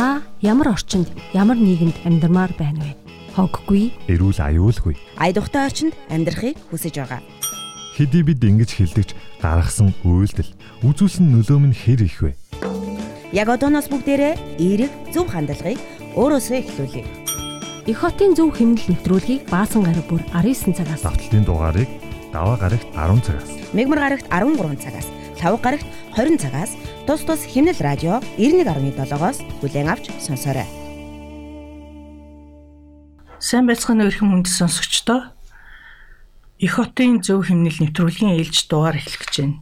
[0.00, 2.96] Та ямар орчинд, ямар нийгэмд амьдармаар байна вэ?
[3.36, 4.96] Хоггүй, эрүүл аюулгүй.
[5.20, 7.20] Айдухтай орчинд амьдрахыг хүсэж байгаа.
[8.00, 9.12] Хэдий бид ингэж хилдэгч
[9.44, 10.56] гаргасан үйлдэл
[10.88, 12.32] үзүүлсэн нөлөө нь хэр их вэ?
[13.36, 15.76] Яг одооноос бүгдээрээ эерэг зөв хандлагыг
[16.16, 17.04] өөрөөсөө эхлүүлье.
[17.84, 21.92] Их хотын зөв хэмнэл нэвтрүүлгийг баасан гараг бүр 19 цагаас Давталтын дугаарыг
[22.32, 23.52] даваа гарагт 10 цагаас.
[23.76, 25.12] Мегмар гарагт 13 цагаас,
[25.44, 25.84] лав гарагт
[26.16, 26.72] 20 цагаас
[27.06, 30.68] тус тус химнэл радио 91.7-оос бүлээн авч сонсоорой.
[33.40, 35.32] Сайн байцгаана эрхэм хүнд сонсогчдоо.
[36.60, 39.56] Их хотын зөв химнэл нэвтрүүлгийн ээлж дугаар эхлэх гэж байна.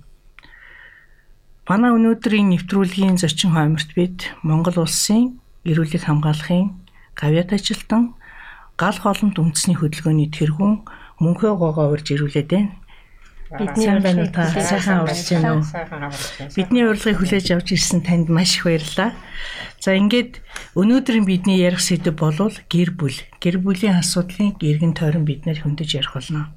[1.71, 6.75] Манай өнөөдрийн нэвтрүүлгийн зочин хойморт бид Монгол улсын эрүүлэг хамгаалахын
[7.15, 8.19] гавьяат ажилтан
[8.75, 10.75] гал холомт үндэсний хөдөлгөөний тэргүүн
[11.23, 12.73] мөнхөө гоогоо урьж ирүүлээд байна.
[13.49, 15.65] Бидний байна та сайхан урьж байна уу?
[16.53, 19.17] Бидний урилгыг хүлээж авч ирсэн танд маш их баярлалаа.
[19.81, 20.45] За ингээд
[20.77, 23.17] өнөөдрийн бидний ярих сэдэв бол гэр бүл.
[23.41, 26.53] Гэр бүлийн асуудлын эргэн тойрон бид нэр хөндөж ярих болно.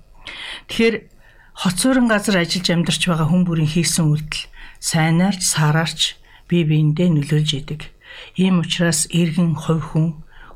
[0.67, 1.07] Тэгэхээр
[1.55, 4.51] хоцорон газар ажиллаж амьдарч байгаа хүн бүрийн хийсэн үйлдэл
[4.83, 6.19] сайнаарч сараарч
[6.51, 7.87] бие биендээ нөлөөлж идэг.
[8.35, 10.07] Ийм учраас эргэн хувь хүн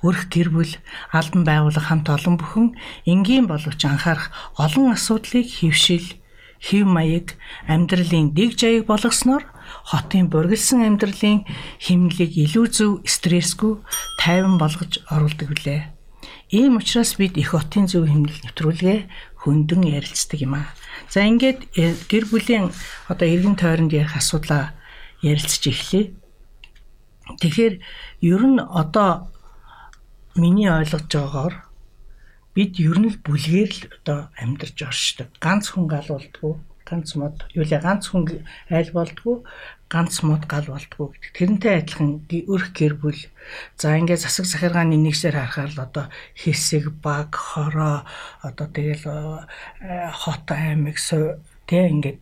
[0.03, 0.73] өрх гэр бүл
[1.15, 2.67] албан байгууллага хамт олон бүхэн
[3.07, 4.29] энгийн боловч анхаарах
[4.59, 6.05] олон асуудлыг хөвшил
[6.65, 7.37] хэв маяг
[7.69, 9.45] амьдралын дэг жаяг болгосноор
[9.85, 11.45] хотын бургилсан амьдралын
[11.77, 13.77] химнэлийг илүү зөв стрессгүй
[14.17, 15.81] тайван болгож оруулдаг билээ.
[16.49, 18.99] Ийм учраас бид их хотын зөв химнэл нэвтрүүлгээ
[19.45, 20.73] хөндөн ярилцдаг юм аа.
[21.09, 22.73] За ингээд э, гэр бүлийн
[23.09, 24.73] одоо эргэн тойронд ярих асуудлаа
[25.21, 26.13] ярилцж эхлэе.
[27.41, 27.73] Тэгэхээр
[28.25, 29.29] ер нь одоо
[30.33, 31.55] миний ойлгож байгаагаар
[32.55, 35.27] бид ер нь л бүлгээр л одоо амьдарч оршдог.
[35.43, 36.55] Ганц хүн гал болдгоо,
[36.87, 39.43] ганц мод, юу лээ ганц хүн айл болдгоо,
[39.91, 41.31] ганц мод гал болдгоо гэдэг.
[41.35, 43.21] Тэрнтэй адилхан өрх гэр бүл.
[43.75, 46.05] За ингээд засаг захиргааны нэгсээр харахаар л одоо
[46.39, 48.07] хэсэг, баг, хороо
[48.39, 49.03] одоо тэгэл
[49.83, 50.95] э, хот аймаг
[51.67, 52.21] тэ ингээд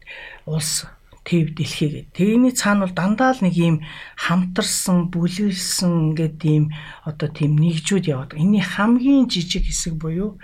[0.49, 0.89] улс
[1.23, 2.13] төв дэлхий гэдэг.
[2.13, 3.77] Тэрний цаана бол дандаа л нэг ийм
[4.19, 6.65] хамтарсан, бүлэглсэн ингээд ийм
[7.07, 8.35] одоо тийм нэгжүүд яваад.
[8.35, 10.35] Энийний хамгийн жижиг хэсэг буюу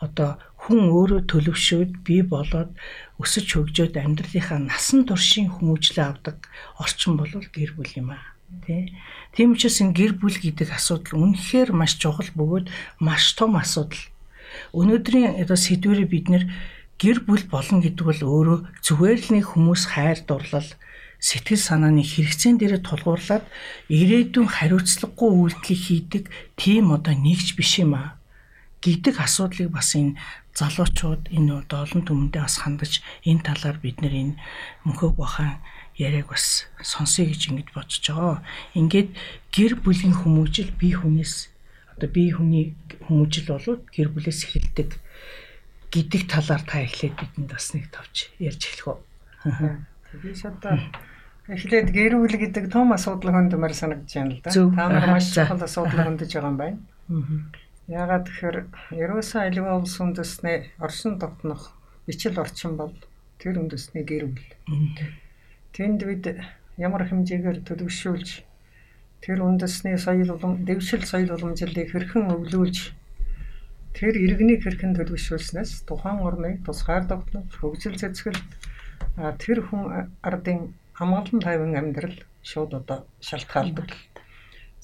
[0.00, 2.74] одоо хүн өөрөө төлөвшөөд бий болоод
[3.22, 6.36] өсөж хөгжөөд амьдралынхаа насан туршийн хүмүүжлээ авдаг
[6.76, 8.36] орчин бол гэр бүл юм аа.
[8.66, 8.92] Тэ.
[9.32, 12.66] Тийм учраас энэ гэр бүл гэдэг асуудал үнэхээр маш чухал бөгөөд
[13.00, 14.04] маш том асуудал.
[14.74, 16.44] Өнөөдрийн одоо сэдвэрээ бид нэр
[17.02, 20.70] гэр бүл болно гэдэг бол өөрөө зүгээр л нэг хүмүүс хайр дурлал
[21.20, 23.44] сэтгэл санааны хэрэгцээн дээр тулгуурлаад
[23.88, 26.24] ирээдүйн хариуцлагагүй үйлдэл хийдэг
[26.60, 28.20] тийм одоо нэгж биш юм аа
[28.84, 30.16] гэдэг асуудлыг бас энэ
[30.56, 32.92] залуучууд энэ олон түмэндээ бас хандаж
[33.28, 34.34] энэ талаар бид нэр энэ
[34.84, 35.60] мөнхөг бахан
[35.96, 38.36] яриаг бас сонсъё гэж ингэж бодож байгаа.
[38.76, 39.10] Ингээд
[39.56, 41.34] гэр бүлийн хүмүүжил бие хүнээс
[41.96, 42.76] одоо бие хүний
[43.08, 45.00] хүмүүжил болоод гэр бүлээс эхэлдэг
[45.96, 49.00] гэдэг талаар та эхлээд бидэнд бас нэг товч ярьж эхлэх үү.
[50.12, 50.76] Тэгээс одоо
[51.48, 54.50] эхлээд гэр бүл гэдэг том асуудал хөндмөр санагдаж байна л да.
[54.52, 56.78] Та нар маш чухал асуудал хөндөж байгаа юм байна.
[57.88, 58.58] Яагаад тэгэхээр
[58.98, 61.72] ерөөсөн аливаа улс үндэсний оршин тогтнох
[62.04, 62.92] бичил орчин бол
[63.38, 64.50] тэр үндэсний гэр бүл.
[65.70, 66.24] Тэнд бид
[66.76, 68.42] ямар хэмжээгээр төлөвшүүлж
[69.22, 72.92] тэр үндэсний соёл улам дэвшил соёл уламжлалыг хэрхэн өвлүүлж
[73.96, 78.44] Тэр иргэнийг хэрхэн төлөвшүүлснээс тухайн орны тусгаар тогтнож хөгжил цэцгэлд
[79.40, 82.12] тэр хүн ардын хамгаалан тайван амьдрал
[82.44, 83.88] шууд одоо шалтгаалдаг.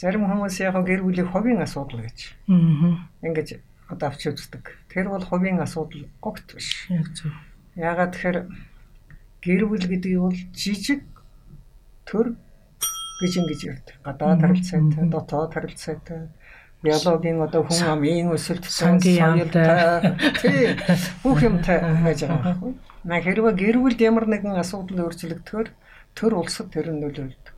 [0.00, 2.32] Зарим хүмүүс яг гэр бүлийн ховийн асуудал гэж.
[2.48, 3.04] Аа.
[3.20, 3.60] Ингэж
[3.92, 4.80] одоо авч үздэг.
[4.88, 6.88] Тэр бол ховийн асуудал огт биш.
[6.88, 7.36] Яг зөв.
[7.76, 8.38] Ягаад тэгэхээр
[9.44, 11.04] гэр бүл гэдэг нь бол жижиг
[12.08, 12.32] төр
[13.20, 13.96] гэж ингэж ярьдаг.
[14.00, 16.32] Гадаад харилцаатай, дотоод харилцаатай
[16.82, 19.48] биологийн одоо хүн амын өсөлт сангийн
[20.42, 20.74] тий
[21.22, 22.72] бүх юмтай байж байгаа байхгүй.
[23.06, 25.68] На хэрвээ гэр бүлд ямар нэгэн асуудал өөрчлөгдөхөөр
[26.18, 27.54] төр улсад тэр нь нөлөөлдөг.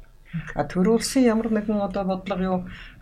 [0.58, 2.58] А төр улсын ямар нэгэн одоо бодлого юу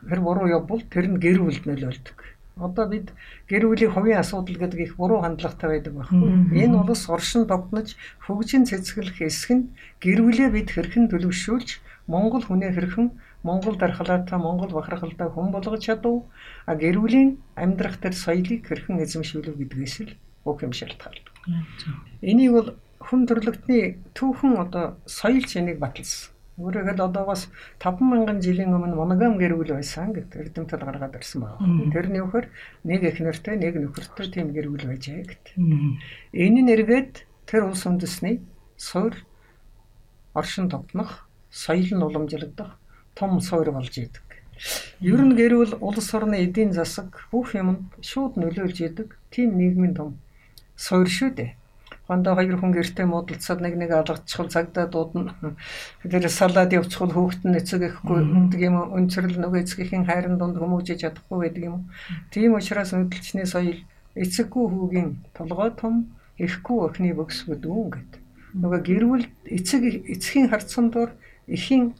[0.08, 2.16] хэр буруу явбал тэр нь гэр бүлд нөлөөлдөг.
[2.56, 3.12] Одоо бид
[3.48, 6.52] гэр бүлийн хувийн асуудал гэдэг их буруу хандлагатай байдаг байхгүй.
[6.52, 9.64] Энэ улс оршин тогтнож хөгжин цэцгэлэх хэсэг нь
[10.04, 11.80] гэр бүлээ бид хэрхэн төлөвшүүлж
[12.12, 13.08] Монгол хүнээ хэрхэн
[13.42, 16.28] Монгол дархлаатай Монгол бахархалтай хүн болгож чадав.
[16.66, 20.12] А гэр бүлийн амьдрах тэр соёлыг хэрхэн эзэмшүүлэх гэдгээс л
[20.44, 21.32] бүх юм шалтгаалдаг.
[22.20, 22.68] Энийг бол
[23.00, 26.31] хүн төрлөختний түүхэн одоо соёл чинийг баталсан.
[26.60, 27.48] Өөрөөр одоо бас
[27.80, 31.88] 5000 жилийн өмнө моногам гэр бүл байсан гэдэг эрдэмтэд гаргаад ирсэн байна.
[31.88, 32.46] Тэрний үхээр
[32.84, 35.56] нэг эхнэртэй, нэг нөхөртэй тийм гэр бүл байжээ гэдэг.
[36.36, 38.44] Энэ нь эргээд тэр улс үндэсний
[38.76, 39.16] суурь
[40.36, 42.76] оршин тогтнох, соёл нь уламжлагдах
[43.16, 44.24] том суур болж идэг.
[45.00, 50.20] Ер нь гэрвэл улс орны эдийн засаг бүх юмд шууд нөлөөлж идэг тийм нийгмийн том
[50.76, 51.50] суур шүү дээ.
[52.12, 55.56] Хондоо хоёр хүн гэртээ муудалцаад нэг нэг алгадчихвал цагдаа дуудана.
[56.04, 58.20] Тэр салаад явчихвал хүүхэд нь эцэг ихгүй
[58.52, 61.88] гэдэг юм өнцөрл нөгөө эцгийн хайрын дунд хүмүүжиж чадахгүй байдаг юм.
[62.28, 63.80] Тийм учраас хөдөлчний соёл
[64.12, 68.20] эцэггүй хүүгийн толгой том ихгүй охины бөкс гэдүүн гэдэг.
[68.60, 69.82] Нөгөө гэрвэл эцэг
[70.12, 71.16] эцгийн харцсан дор
[71.48, 71.96] эхийн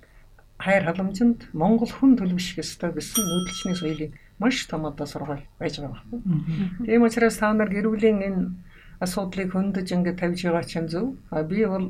[0.61, 6.05] хайр халамжинд Монгол хүн төлөвшөх ёстой гэсэн нүүдэлчний соёлын маш том одоо сургаал байж байгаа
[6.05, 6.21] байхгүй.
[6.87, 8.43] Тийм учраас та нар гэрүүлийн энэ
[9.05, 11.19] асуудлыг хөндөж ингээд тавьж байгаа чинь зөв.
[11.31, 11.87] А би бол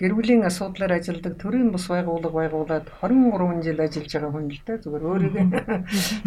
[0.00, 4.82] гэр бүлийн асуудлаар ажилладаг төрийн бус байгууллага байгуулад 23 жил ажиллаж байгаа хүн л дээ.
[4.84, 5.44] Зүгээр өөрийгөө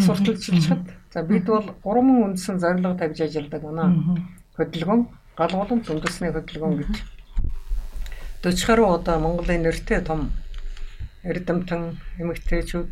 [0.06, 0.84] сурталчилчаад
[1.14, 3.86] за бид бол гурван үндсэн зорилго тавьж ажилладаг байна.
[4.58, 5.02] Хөдөлгөөн,
[5.38, 6.94] галгуулам үндэсний хөдөлгөөн гэж.
[8.42, 10.31] 40 гаруй одоо Монголын нэртэй том
[11.24, 12.92] эрдэмтэн эмэгтэйчүүд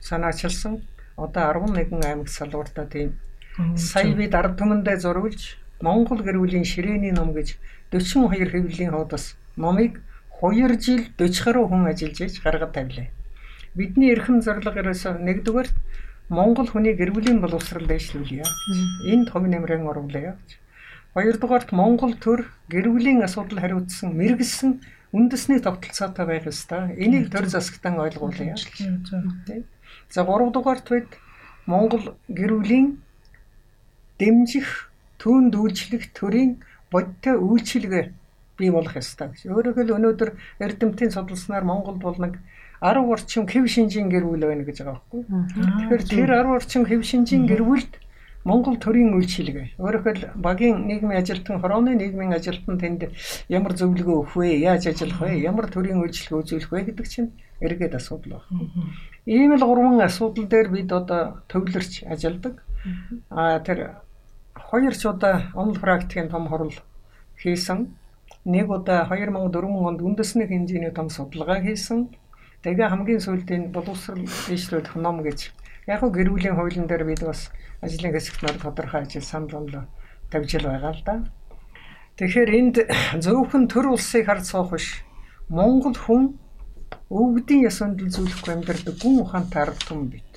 [0.00, 0.80] санаачилсан
[1.16, 3.20] одоо 11 аймаг салгууртаа тийм
[3.76, 7.58] сая бид ард түмэндээ зурвалж Монгол гэр бүлийн ширээний ном гэж
[7.90, 9.98] 42 хэвлэлийн хуудас номыг
[10.38, 13.10] 2 жил 40 гаруй хүн ажиллаж иж гаргад тавилаа.
[13.74, 15.68] Бидний эрхэм зорилго ерөөсөө нэгдүгээр
[16.30, 18.46] Монгол хүний гэр бүлийн боловсрал дэвшлүүлье.
[19.10, 20.38] Энд хувь нэмрэн оруулъя.
[21.18, 24.80] Хоёрдугаарт Монгол төр гэр бүлийн асуудал хариуцсан мэрэгсэн
[25.10, 26.94] үндэсний тогтолцоотой байх ёстой.
[26.94, 28.54] Энийг төр засагтан ойлгуулъя.
[30.14, 31.10] За гуравдугаарт бид
[31.66, 33.02] Монгол гэр бүлийн
[34.18, 34.91] дэмжих
[35.22, 36.58] түүнд үйлчлэх төрийн
[36.90, 38.04] бодтой үйлчилгээ
[38.58, 39.46] бий болох ёстой гэж.
[39.46, 42.42] Өөрөөр хэл өнөөдөр эрдэмтийн судалснаар Монголд бол нэг
[42.82, 45.22] 10 орчим хэв шинжийн гэр бүл байна гэж байгаа байхгүй.
[45.22, 47.92] Тэгэхээр тэр 10 орчим хэв шинжийн гэр бүлд
[48.42, 49.78] Монгол төрийн үйлчилгээ.
[49.78, 53.14] Өөрөөр хэл багийн нийгмийн ажилтан, хорооны нийгмийн ажилтан тэнд
[53.46, 54.66] ямар зөвлөгөө өгөх вэ?
[54.66, 55.46] Яаж ажиллах вэ?
[55.46, 57.30] Ямар төрийн үйлчилгээ үзүүлэх вэ гэдэг чинь
[57.62, 58.90] эргээд асуудал байна.
[59.30, 62.66] Ийм л гурван асуудал дээр бид одоо төвлөрч ажилладаг.
[63.30, 64.01] Аа тэр
[64.72, 66.72] хоёр ч удаа онл практикийн том хурал
[67.36, 67.92] хийсэн.
[68.48, 72.08] Нэг удаа 2004 онд үндэсний хэмжээний том судалгаа хийсэн.
[72.64, 75.52] Тэгээ хамгийн сүүлд энэ боловсрал дэвшлүүлэх ном гэж
[75.84, 77.52] яг гоо гэр бүлийн хуулийн дээр бид бас
[77.84, 79.84] ажлын хэсэгт нар тодорхой ажил санал онлоо
[80.32, 81.14] тавьж л байгаа л да.
[82.16, 82.76] Тэгэхээр энд
[83.20, 85.04] зөвхөн төр улсыг харж суух биш.
[85.52, 86.40] Монгол хүн
[87.12, 90.32] өвгдийн яс өндөлзүүлэхгүй амьдардаг гүн ухаантай ард түмэн бит.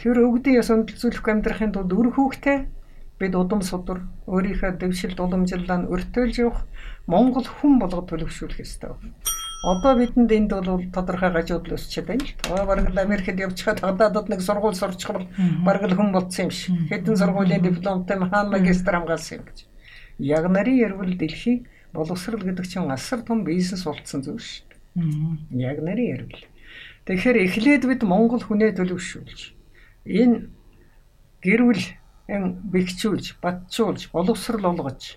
[0.00, 2.77] Тэр өвгдийн яс өндөлзүүлэхгүй амьдрахын тулд өр хүүхдээ
[3.18, 6.62] бид удам судар өөрийнхөө дэвшилт уламжлалаа нь өртөөлж явах
[7.06, 8.94] Монгол хүн болгоод төлөвшүүлэх ёстой.
[9.64, 12.34] Одоо бидэнд энд бол тодорхой гажууд л өсчихэд байна л.
[12.46, 15.26] Одоо бараг л Америкт явчихад гадаадд нэг сургууль сурчхаар
[15.66, 16.78] бараг л хүн болцсон юм шиг.
[16.86, 19.58] Хэдэн сургуулийн дипломтой хаан магистр хамгаалсан юм гэж.
[20.22, 25.58] Яг нарын ярвал дэлхий боловсрал гэдэг чинь асар том бизнес болцсон зүйл шүү дээ.
[25.58, 26.44] Яг нарын ярвал.
[27.10, 29.58] Тэгэхээр эхлээд бид Монгол хүнээ төлөвшүүлж
[30.08, 30.48] энэ
[31.44, 31.84] гэрвэл
[32.28, 35.16] бэхжүүлж, батжуулж, боловсрал олгож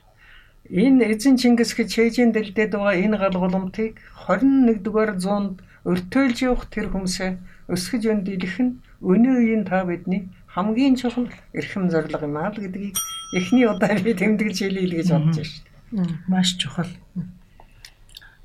[0.72, 7.32] энэ эзэн Чингис гэж хээжийн дэлдээд байгаа энэ галгууламтыг 21-р зуунд өртөөлж явах тэр хүмүүсээ
[7.68, 11.28] өсгөж өндөлөх нь өнөө үеийн та бидний хамгийн чухал
[11.58, 12.96] эрхэм зорилго юм аа гэдгийг
[13.36, 16.32] эхний удаа би тэмдэглэж хэлье л гэж бодож байна шүү дээ.
[16.32, 16.92] Маш чухал.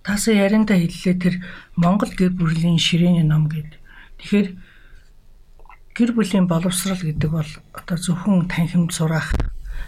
[0.02, 1.34] Тасаа яриандаа хэллээ тэр
[1.78, 3.78] Монгол гэр бүлийн ширээний ном гэдэг.
[4.22, 4.48] Тэгэхээр
[5.96, 9.32] гэр бүлийн боловсрал гэдэг бол одоо зөвхөн танхимд сурах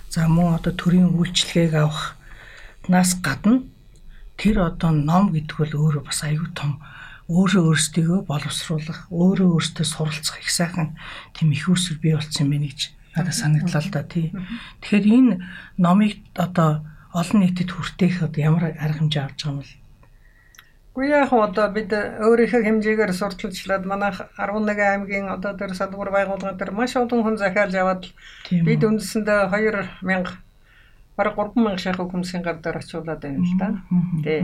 [0.09, 2.17] за мөн одоо төрийн үйлчлэгийг авах
[2.89, 3.61] нас гадна
[4.41, 6.81] тэр одоо ном гэдэг бол өөрөө бас аюу тум
[7.29, 10.97] өөрөө өөрсдийгөө боловсруулах өөрөө өөртөө суралцах их сайхан
[11.37, 12.81] тийм их усэр бий болсон юм байна гэж
[13.13, 14.33] надад санагдлаа л да тий.
[14.81, 15.33] Тэгэхээр энэ
[15.77, 19.73] номыг одоо олон нийтэд хүртээх одоо ямар арга хэмжээ авч байгаа юм бол
[20.99, 26.75] Үгүй яг одоо бид өөрийнхөө хэмжээгээр сурталчлаад манайх 11 аймгийн одоо тэр салбар байгууллагын тэр
[26.75, 28.11] маш олон хүн захиалж аваад
[28.51, 30.03] бид үндсэндээ 2000
[31.15, 33.69] бараг 3000 шахах хүмүүсийн гар дээр очиулаад байна л да.
[34.27, 34.43] Тий.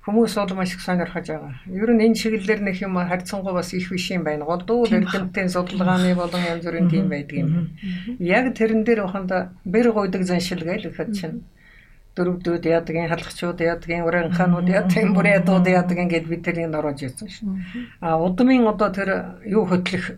[0.00, 1.52] Хүмүүс бол маш их сонирхож байгаа.
[1.68, 4.48] Ер нь энэ чиглэлээр нөх юм харьцангуй бас их биш юм байна.
[4.48, 7.76] Голдуу эрдэмтэн судалгааны болон янз бүрийн тийм байдаг юм.
[8.16, 11.44] Яг тэрэн дээр уханда бэр гойдаг заншил гээл ихэд чинь
[12.16, 17.48] дөрөвдүүд яадгийн халахчууд яадгийн урангаханууд яадгийн бүрээдууд яадгийн гэд бид тэрийг оруулж ирсэн шин.
[18.00, 20.16] А удмын одоо тэр юу хөтлөх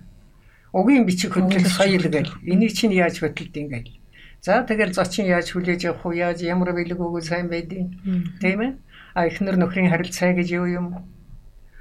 [0.73, 2.38] угийн бичиг хөтлөх соёл гээл.
[2.47, 3.99] Энийг чинь яаж хөтэлдэг гээл.
[4.40, 7.90] За тэгэл зочин яаж хүлээж авах уу яаж ямар бэлэг өгөө сайн байдیں۔
[8.38, 8.73] Тийм ээ.
[9.19, 10.87] А эхнэр нөхрийн харилцаа гэж юу юм?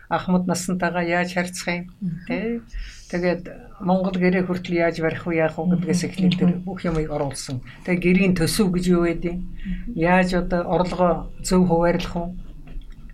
[0.09, 1.85] Ахмад насантайгаа яаж харьцах юм?
[2.25, 2.65] Тэ.
[3.13, 3.43] Тэгээд
[3.79, 7.61] Монгол гэрээ хүртэл яаж барих вэ яах вэ гэдгээс эхлээл тэр бүх юмыг оруулсан.
[7.85, 9.45] Тэгээд гэрийн төсөв гэж юу байдیں۔
[9.93, 12.25] Яаж одоо орлогоо зөв хуваарлах вэ?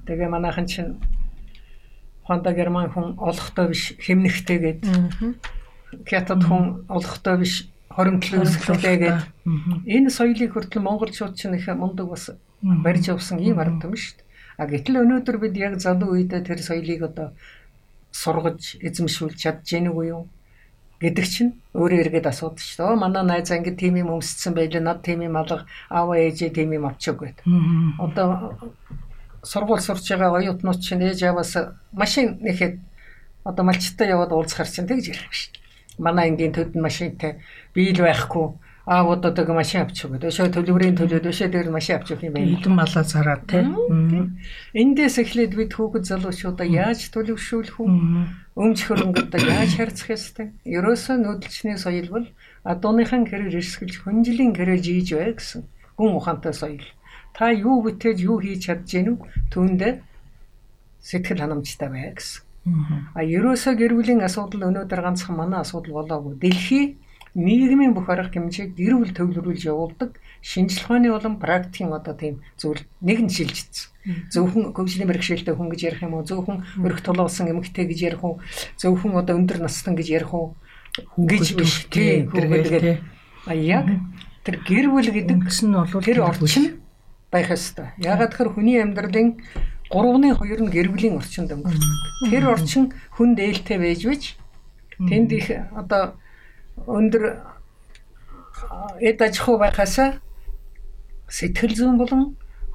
[0.08, 0.96] Тэгээ манайхан чинь
[2.24, 4.82] Хонда герман хүн олохтой биш хэмнэхтэй гээд.
[6.08, 9.20] Хятад хүн олохтой биш хоримтлын өсгөлтэй гээд.
[9.84, 12.32] Энэ соёлыг хүртэл монголчууд ч нэх мундаг бас
[12.64, 14.28] барьж явсан ийм арга юм шүү дээ.
[14.58, 17.28] А гэтэл өнөөдөр бид яг залуу үедээ тэр соёлыг одоо
[18.16, 20.32] сургаж эзэмшүүлж чадж гэнэ үгүй юу?
[21.04, 23.04] Гэдэг чинь өөрөө эргээд асуудаг шүү дээ.
[23.04, 24.80] Манай найзаа ингэ тийм юм өмсцсэн байлаа.
[24.80, 27.44] Над тийм юм алга аава ээжээ тийм юм авчиг гэд.
[28.00, 28.56] Одоо
[29.44, 32.80] сургууль сурч байгаа оюутнууд чинь ээж аваас машин нэхэд
[33.44, 35.60] одоо малчтай яваад уулзахар чинь тэгж ярих шүү.
[36.00, 37.44] Манай энгийн төдөн машинтай
[37.76, 38.56] биел байхгүй
[38.86, 40.28] аавууд одоо машин авчих гэдэг.
[40.28, 42.52] Өшөө төлөврийн төлөөд өшөө дээр машин авчих юм байна.
[42.60, 44.36] Эдэн малаа зараад тийм.
[44.76, 47.88] Эндээс эхлээд бид хүүхэд залуучуудаа яаж төлөвшүүлэх үү?
[48.60, 50.48] Өмч хөрөнгөдөө яаж харьцах ёстой?
[50.68, 52.28] Ерөөсөө нүүдэлчний соёл бол
[52.68, 55.64] адууныхан гэрээр эрсгэлж хүнжлийн гэрээр жийж бай гэсэн
[55.96, 56.84] гүн ухаантай соёл.
[57.32, 59.20] Та юу бүтээж юу хийж чадж гэнэ үү?
[59.48, 59.94] Түүндээ
[61.02, 62.44] сэтгэл ханамжтай бай гэсэн.
[63.16, 66.36] А ерөөсөө гэр бүлийн асуудал өнөөдөр ганцхан манай асуудал болоогүй.
[66.40, 66.96] Дэлхий
[67.34, 72.82] нийгмийн бүх арга хэмжээг гэр бүл төвлөрүүлж явуулдаг шинжлэх ухааны болон практикийн одоо тийм зүйл
[73.02, 73.90] нэг нь шилжчихсэн.
[74.30, 76.28] Зөвхөн хөгжлийн бэрхшээлтэй хүн гэж ярих юм уу?
[76.28, 78.44] Зөвхөн өрх тулуулсан эмэгтэй гэж ярих уу?
[78.78, 80.54] Зөвхөн одоо өндөр настан гэж ярих уу?
[81.18, 83.02] гэж биш тийм тэргээд
[83.50, 83.90] а яг
[84.46, 86.78] тэр гэр бүл гэдэг гэсэн нь бол тэр орчин
[87.34, 87.90] байх ёстой.
[87.98, 89.42] Ягаад гэхээр хүний амьдралын
[89.90, 91.92] 3-ны 2 нь гэр бүлийн орчинд өнгөрдөг.
[92.30, 94.24] Тэр орчин хүн дээлтэй байж бич
[95.02, 96.14] тэнд их одоо
[96.88, 97.24] өндөр
[99.00, 100.20] эд аж ахуй байхасаа
[101.30, 102.24] сэтгэл зүйн болон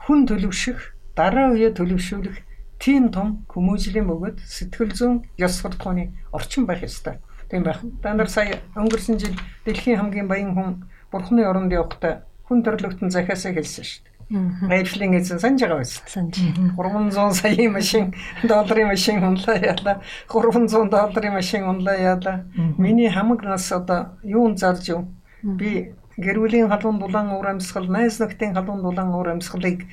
[0.05, 0.79] хүн төлөвшөх
[1.19, 2.37] дараа үе төлөвшүүлэх
[2.79, 7.19] тийм том хүмүүжлийн бөгөөд сэтгэл зүйн ёс суртахууны орчин байх ёстой.
[7.51, 7.83] Тийм байх.
[8.03, 13.53] Та нар сая өнгөрсөн жил дэлхийн хамгийн баян хүн Бурхны оронд явахдаа хүн төрлөختөн захиасаа
[13.53, 14.18] хэлсэн шүү дээ.
[14.31, 16.03] Мэйфлинг эзэн санаж байгаа байсан.
[16.07, 16.37] Санаж.
[16.77, 20.03] 300 саяын машин, долларын машин унлаа яла.
[20.29, 22.45] 300 долларын машин унлаа яла.
[22.77, 25.09] Миний хамаг нас одоо юун зарж юу?
[25.43, 29.87] Би гэр бүлийн халуун дулаан уур амьсгал, найз нөхдийн халуун дулаан уур амьсгалыг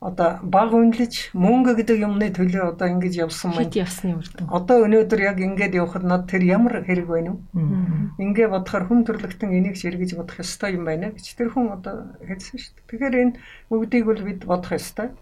[0.00, 4.48] одоо баг үнэлж мөнгө гэдэг юмны төлөө одоо ингэж явсан маань явсны үр дүн.
[4.48, 8.16] Одоо өнөөдөр яг ингэж явхад над тэр ямар хэрэг байна вэ?
[8.16, 12.56] Ингээ бодохоор хүн төрлөختөн энийг ширгэж бодох ёстой юм байна гэж тэр хүн одоо хэлсэн
[12.56, 12.88] шүү дээ.
[12.88, 13.36] Тэгэхээр энэ
[13.68, 15.12] бүгдийг бол бид бодох ёстой.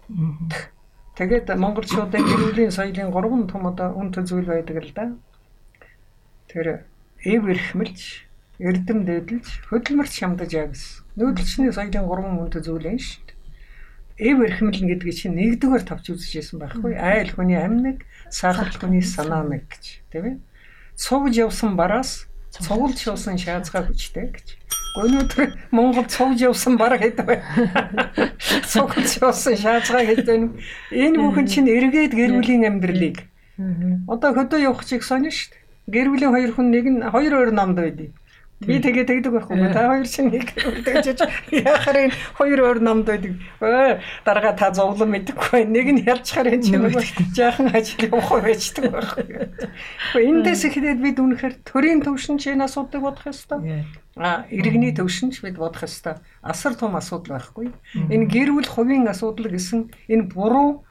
[1.19, 5.11] Тэгээд монголчуудын гэрүүлийн соёлын гурван том одоо үн зүйл байдаг л да.
[6.47, 6.87] Тэр
[7.27, 8.23] эв эрхмэлж,
[8.63, 11.03] эрдэм дээдлж, хөдөлмөрч шамдаж ягс.
[11.19, 13.28] Нүүдэлчний соёлын гурван үн зүйл энэ шүү
[14.19, 16.99] эв эрхмэлнэ гэдгийг чинь нэгдүгээр тавч үзчихсэн байхгүй.
[16.99, 20.35] Айл хүний амьнаг сахал хүний санаа нэг гэж тийм ээ.
[20.99, 23.39] Цугж явсан бараас цугулж явсан.
[23.39, 24.47] шаазгаа хүчтэй гэж.
[24.99, 27.39] Өнөөдөр Монгол цугж явсан бар гэдэг бай
[28.71, 30.59] цугулж явсан шаазгаа гэдэг
[30.91, 33.23] энэ бүхэн чинь эргээд гэр бүлийн амьдралыг.
[34.11, 35.63] Одоо хөдөө явах чиг сонь шүү дээ.
[35.95, 38.13] Гэр бүлийн хоёр хүн нэг нь хоёр өөр намд байдгийг
[38.59, 39.71] Би тэгээ тэгдэг байхгүй.
[39.71, 40.51] Та хоёр чинь нэг
[40.83, 41.15] тэгж
[41.55, 43.39] яхаар энэ хоёр өөр намд байдаг.
[43.63, 45.63] Өө дарага та зовлон мэдэхгүй.
[45.63, 49.27] Нэг нь ялчхаар энэ чинь нөгөө жаахан ажил явах байждаг байхгүй.
[50.19, 53.87] Эндээс эхлээд бид үнэхээр төрийн төвшинч энэ асуудыг бодох ёстой.
[54.19, 56.19] А иргэний төвшинч бид бодох ёстой.
[56.43, 57.71] Асар том асуудал байхгүй.
[58.11, 60.83] Энэ гэр бүл хувийн асуудал гэсэн энэ буруу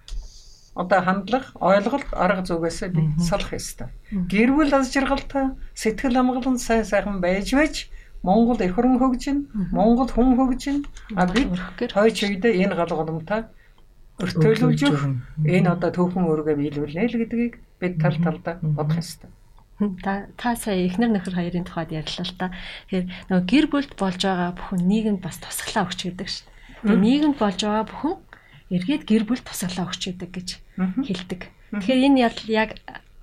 [0.78, 3.90] одоо хандлах, ойлголт, арга зүгээс бид салах ёстой.
[4.30, 7.90] Гэр бүл аз жаргалтай, сэтгэл хамгаалан сайн сайхан байж байж
[8.22, 9.38] Монгол эх хөрөн хөгжин,
[9.74, 10.86] Монгол хүн хөгжин.
[11.18, 11.50] А бид
[11.90, 13.50] хойч үедээ энэ гал голомтой
[14.18, 14.82] өртөөлүүлж
[15.46, 19.30] энэ одоо төвхөн өргөө биелүүлнэ л гэдгийг бид тал талдаа бодох ёстой.
[20.02, 22.50] Та та сая эхнэр нөхөр хоёрын тухайд ярьлаа л та.
[22.90, 26.46] Тэгэхээр нөгөө гэр бүлд болж байгаа бүхэн нийгэмд бас тусгалаа өгч гэдэг дээ.
[26.82, 28.14] Тэгээ нийгэмд болж байгаа бүхэн
[28.70, 30.48] эргээд гэр бүл тусгалаа өгч гэдэг гэж
[31.04, 31.40] хэлдэг.
[31.72, 32.20] Тэгэхээр энэ
[32.52, 32.70] яг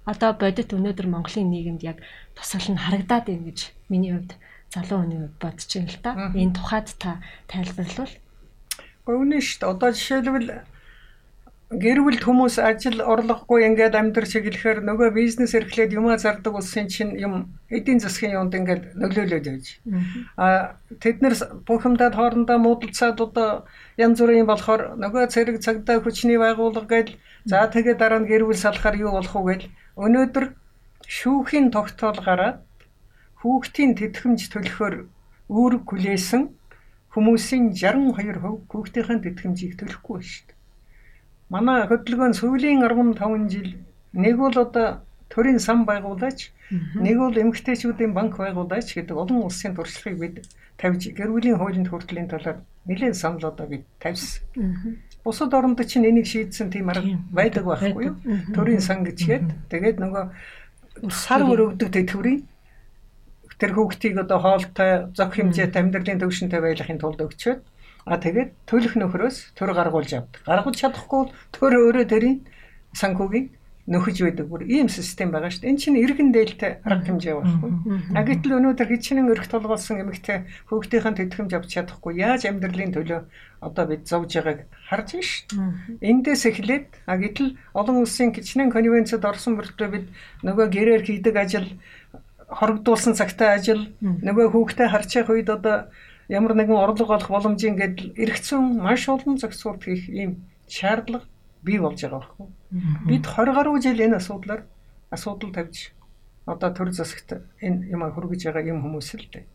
[0.06, 1.98] одоо бодит өнөөдөр Монголын нийгэмд яг
[2.38, 3.60] тусгал нь харагдаад байна гэж
[3.90, 4.38] миний хувьд
[4.70, 6.12] залуу хүний хувьд бодож байна л да.
[6.34, 8.14] Энэ тухайд та тайлбарлавал.
[9.06, 9.72] Өвнө шүү дээ.
[9.74, 10.50] Одоо жишээлбэл
[11.74, 17.18] гэр бүлд хүмүүс ажил орлогогүй ингээд амьдрал чиглэхээр нөгөө бизнес эрхлээд юмаа зардаг улсын чинь
[17.18, 19.82] юм эдийн засгийн юунд ингээд нөлөөлөд байж.
[20.38, 21.34] А тэд нэр
[21.66, 23.50] бүх юмдад хоорондоо муудалцаад одоо
[23.98, 27.10] янз бүрийн болохоор нөгөө цэрэг цагдаа хүчний байгууллага гээд
[27.50, 29.64] за тэгээ дараа нь гэр бүл салахаар юу болох вэ гээд
[29.98, 30.46] өнөөдөр
[31.18, 32.62] шүүхийн тогтоол гараад
[33.42, 34.96] хүүхдийн тэтгэмж төлөхөөр
[35.50, 36.44] үүрэг хүлээсэн
[37.10, 40.55] хүмүүсийн 62% хүүхдийн тэтгэмжийг төлөхгүй шүү дээ
[41.50, 43.70] манай хөдөлгөөн сүүлийн 15 жил
[44.14, 44.88] нэг бол одоо
[45.30, 46.52] төрийн сан байгуулаач
[47.06, 50.36] нэг бол эмгтээчүүдийн банк байгуулаач гэдэг олон улсын туршлагыг бид
[50.78, 54.42] тавьж гэр бүлийн хуулийн хүртлийн талаар нэлээд санал одоо бид тавьсан.
[55.24, 58.16] бусад оронд чинь энийг шийдсэн тийм арга байдаг байхгүй юу?
[58.54, 60.24] Төрийн сан гэчгээд тэгээд нөгөө
[61.10, 62.46] сар өрөвдөг тэтгэврийн
[63.60, 67.60] тэр хүүхдийг одоо хоолтой зөх хэмжээтэй амьдралын төвшөнтэй байлгахын тулд өгчөөд
[68.06, 70.42] а тэгээд төлөх нөхрөөс төр гаргуулж авдаг.
[70.46, 72.46] Гаргуулж чадахгүй төр өөрөө тэрийн
[72.94, 73.50] санхүүгийг
[73.86, 75.70] нөхөж байдаг бүр ийм систем байгаа шүү дээ.
[75.70, 77.72] Энэ чинь иргэн дээлтэй арга хэмжээ байхгүй.
[78.18, 83.22] А гэтэл өнөөдөр хичнээн өрх толгоолсон эмэгтэй хүүхдийн тэтгэмж авч чадахгүй яаж амьдралын төлөө
[83.62, 86.02] одоо бид зовж байгааг харж байна шүү.
[86.02, 90.06] Эндээс эхлээд а гэтэл олон улсын хичнээн конвенцэд орсон мөртлөө бид
[90.42, 91.70] нөгөө гэрээр хийдэг ажил
[92.50, 95.94] хорогдуулсан цагтаа ажил нөгөө хүүхдээ харчих үед одоо
[96.30, 101.26] ямар нэгэн орлого олох боломжийн гэдэл эргэцэн маш олон зохицуулт хийх ийм шаардлага
[101.62, 102.48] бий болж байгаа байхгүй.
[103.06, 104.62] Бид 20 гаруй жил энэ асуудлаар
[105.10, 105.94] асуудал тавьж
[106.46, 109.46] одоо төр засагт энэ юм хөргөж байгаа юм хүмүүс л дээ.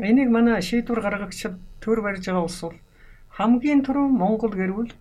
[0.00, 2.78] Энийг манай шийдвэр гаргагчид төр барьж байгаа улс бол
[3.36, 4.92] хамгийн түрүү Монгол гэрүүлд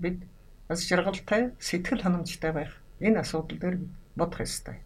[0.00, 0.24] бид
[0.72, 3.76] аз жаргалтай сэтгэл ханамжтай байх энэ асуудал дээр
[4.16, 4.80] бодох ёстой.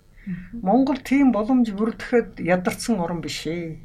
[0.63, 3.81] Монгол тийм боломж бүрдэхэд ядарсан орн биш ээ.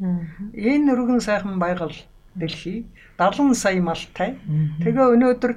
[0.54, 1.96] Энэ өргөн сайхан байгаль
[2.36, 2.86] дэлхий
[3.18, 4.38] 70 сая малтай.
[4.84, 5.54] Тэгээ өнөөдөр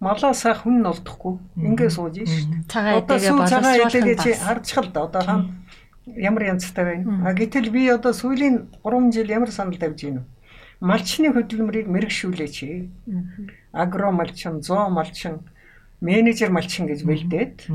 [0.00, 1.38] малаа сайх хүн олдохгүй.
[1.60, 2.98] Ингээ сууж шүү дээ.
[3.04, 5.00] Одоо сүү цагаан илээгээ чи хардчихал да.
[5.06, 5.42] Одоо хаан
[6.06, 7.28] ямар янзтай байна.
[7.28, 10.22] А гэтэл би одоо сүүлийн 3 жил ямар санал тавьж гинэ.
[10.82, 12.56] Малчны хөдөлмөрийг мэрэгшүүлээч.
[13.70, 15.46] Агро малчин, зоо малчин,
[16.00, 17.70] менежер малчин гэж бэлдээд.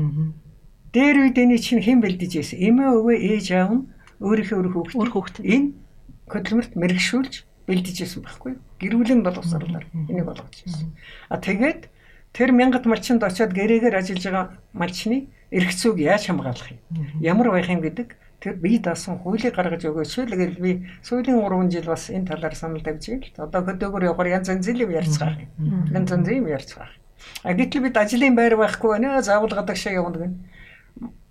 [0.98, 2.58] Дээр үед эний чинь хэн бэлдэж ийсэн?
[2.58, 3.86] Эмээ өвөө ээж аав нь
[4.18, 5.46] өөрийнхөө өөр хүүхд.
[5.46, 5.78] Энэ
[6.26, 7.34] хөдөлмөрт мэрэгшүүлж
[7.70, 8.58] бэлдэж ийсэн байхгүй.
[8.82, 10.90] Гэрүүлэн боловсруулаар энийг болгож ийсэн.
[11.30, 11.86] А тэгээд
[12.32, 16.78] Тэр мянгат малчинд очиод гэрээгээр ажиллаж байгаа малчны эрх зүйг яаж хамгаалах юм?
[17.18, 21.72] Ямар байх юм гэдэг тэр бие даасан хуулийг гаргаж өгөөч л гэж би сүүлийн 3
[21.72, 23.42] жил бас энэ талаар санал тавьж байна л.
[23.48, 25.40] Одоо хөдөөгөр явахаар янз янз юм ярьцгаах.
[25.90, 26.92] Янз янз юм ярьцгаах.
[27.42, 29.18] А гэтэл бид ажлын байр байхгүй байна.
[29.18, 30.36] Заавал гадагшаа явна гэнэ.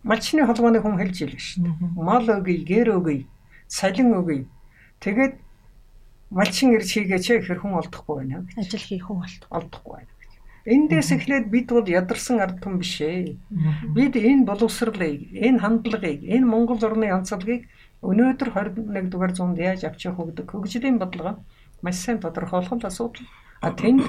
[0.07, 1.75] Малчны холбооны хүн хэлж ийлээ шүү дээ.
[1.99, 3.27] Мал өгье, гэр өгье,
[3.67, 4.47] салин өгье.
[5.03, 5.35] Тэгээд
[6.31, 8.47] малчин ирж хийгээч хэр хүн олдохгүй байна.
[8.55, 10.11] Ажил хийх хүн олдохгүй байна.
[10.67, 13.39] Эндээс эхлээд бид бол ядарсан ард түмэн биш ээ.
[13.95, 17.71] Бид энэ боловсролыг, энэ хандлагыг, энэ Монгол орны онцлогийг
[18.03, 21.39] өнөөдөр 21 дугаар зуунд яаж авч явах вэ гэдэг хөгжлийн бодлого
[21.79, 23.23] маш сайн тодорхойлох л асуудал.
[23.61, 24.03] А тэнд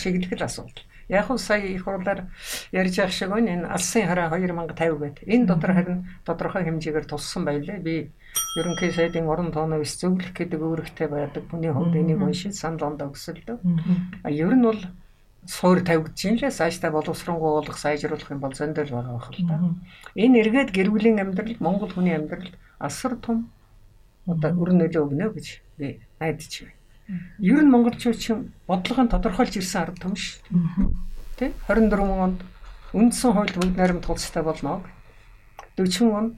[0.00, 0.84] чиглэх л асуудал.
[1.10, 2.30] Яг нь сая их хурлаар
[2.70, 5.24] ярьж байгаа шиг энэ алсын хараа 2050 гэдэг.
[5.26, 7.82] Энэ дотор харин тодорхой хэмжээгээр туссан байлээ.
[7.82, 8.14] Би
[8.56, 11.50] ерөнхий сайдын орон тооноос зөвлөх гэдэг үүрэгтэй байдаг.
[11.50, 13.58] Хүний хувьд энийг уншиж санал ондоо өсөлдөө.
[14.22, 14.80] А ер нь бол
[15.46, 19.56] суур тавигдж юм лээ цаашдаа боловсронгуй уулах сайжруулах юм бол зөндөл байгаа байх л да.
[20.14, 23.50] Энэ эргээд гэр бүлийн амьдрал Монгол хүний амьдрал асар том
[24.28, 25.46] одоо өр нөлөө өгнө гэж
[25.78, 26.79] би найдаж байна.
[27.38, 30.38] Ер нь монголчууд чинь бодлогын тодорхойлж ирсэн арга том ш.
[31.38, 32.40] Тэ 24 онд
[32.92, 34.82] үндсэн хууль бүгд найрамд тулцтай болно.
[35.76, 36.32] 40 онд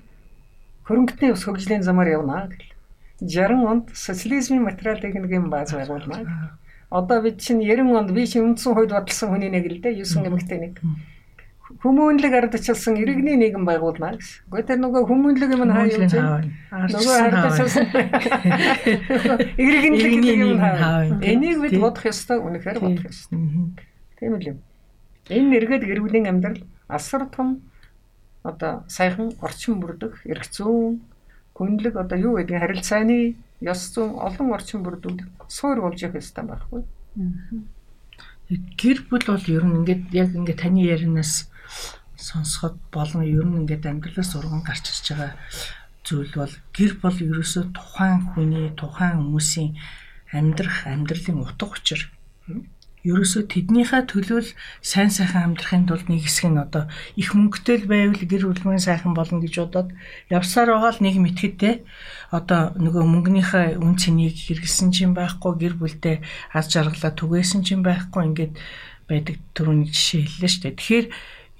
[0.86, 2.72] хөрөнгөний ус хөгжлийн замаар явна гэл.
[3.20, 6.58] 60 онд социализмын материал техникийн бааз байгуулна
[6.92, 10.28] Одоо бид чинь 90 онд би чинь үндсэн хувьд бодлсон хүний нэг л дээ 9
[10.28, 10.74] эмэгтэй нэг.
[11.80, 14.44] Хүмүүнлэг ардчилсан иргэний нийгэм байгуулна гэсэн.
[14.52, 17.86] Гэхдээ тэр нөгөө хүмүүнлэг юм хаа юу гэж нөгөө ардчилсан
[19.62, 21.08] иргэнлэг юм хаа.
[21.24, 23.38] Энийг бид бодох ёстой үнэхээр бодох ёстой.
[24.20, 24.58] Тийм л юм.
[25.32, 27.62] Энэ нэргээд гэрүүлийн амьдрал асар том
[28.42, 31.00] одоо сайхан орчин бүрдэх эрх зүйн
[31.54, 36.82] хүнлэг одоо юу гэдэг харилцааны ёс зүйн олон орчин бүрдүүл суур болж явах ёстой байхгүй.
[38.76, 41.46] Гэр бүл бол ер нь ингээд яг ингээд таны ярианаас
[42.16, 45.32] сонсоход болно ер нь ингээд амьдралаас урган гарч ирж байгаа
[46.06, 49.70] зүйл бол гэр бол ерөөсөө тухайн хүний тухайн хүмүүсийн
[50.32, 52.00] амьдрах амьдралын утга учир
[53.02, 56.86] ерөөсөө тэднийхээ төлөөл сайн сайхан амьдрахын тулд нэг хэсэг нь одоо
[57.18, 59.90] их мөнгөтэй л байвал гэр бүлмэн сайхан болно гэж бодоод
[60.30, 61.74] явсаар байгаа л нэг мэтгэдтэй
[62.30, 66.16] одоо нөгөө мөнгөнийхөө үн цэнийг хэрэгсэн ч юм байхгүй гэр бүлдээ
[66.54, 68.54] аз жаргалаа түгээсэн ч юм байхгүй ингээд
[69.10, 70.78] байдаг төрөний жишээ хэллээ шүү дээ.
[70.78, 71.06] Тэгэхээр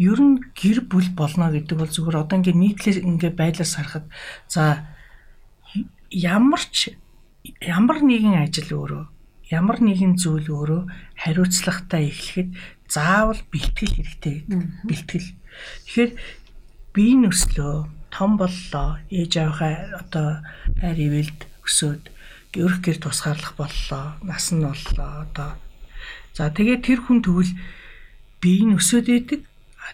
[0.02, 4.06] ер нь гэр бүл болно гэдэг бол зүгээр одоо ингээд нийтлээ ингээд байлаас харахад
[4.50, 4.82] за
[6.10, 6.98] ямар ч
[7.62, 9.04] ямар нэгэн ажил өөрөө
[9.52, 10.82] ямар нэгэн зүйл өөрөө
[11.22, 12.48] хариуцлагатай эхлэхэд
[12.88, 14.60] заавал бэлтгэл хэрэгтэй гэдэг.
[14.88, 15.28] Бэлтгэл.
[15.84, 16.12] Тэгэхээр
[16.96, 17.74] бие нүслөө
[18.08, 18.96] том боллоо.
[19.12, 20.28] Ээж аваахаа одоо
[20.80, 22.02] хайр ивэлд өсөөд
[22.56, 24.16] өрх гэр тусгаарлах боллоо.
[24.24, 25.50] Нас нь боллоо одоо.
[26.32, 27.52] За тэгээд тэр хүн тэгвэл
[28.40, 29.40] бие нь өсөөд идэг.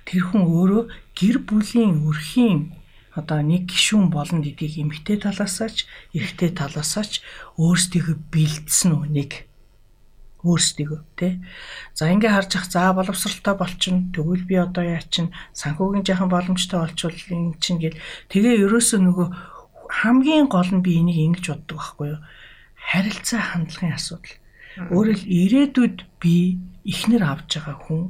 [0.06, 0.82] Тэр хүн өөрөө
[1.16, 2.78] гэр бүлийн өрхийн
[3.18, 7.24] одоо нэг гишүүн болно гэдгийг эмгтэй талаасаач, эрэгтэй талаасаач
[7.58, 9.48] өөрсдийгөө бэлдсэн нэг
[10.46, 11.42] өөрсдийгөө тий.
[11.98, 16.78] За ингээ харж ах за боловсралтай болчин тэгвэл би одоо яа чин санхүүгийн жаахан боломжтой
[16.78, 17.98] болчвол ин чин гэл
[18.30, 19.28] тэгээ ерөөсөө нөгөө
[19.90, 22.20] хамгийн гол нь би энийг ингэж боддог байхгүй юу?
[22.78, 24.36] Харилцаа хандлагын асуудал.
[24.94, 28.02] Өөрөөр ирээдүйд би ихнэр авж байгаа хүн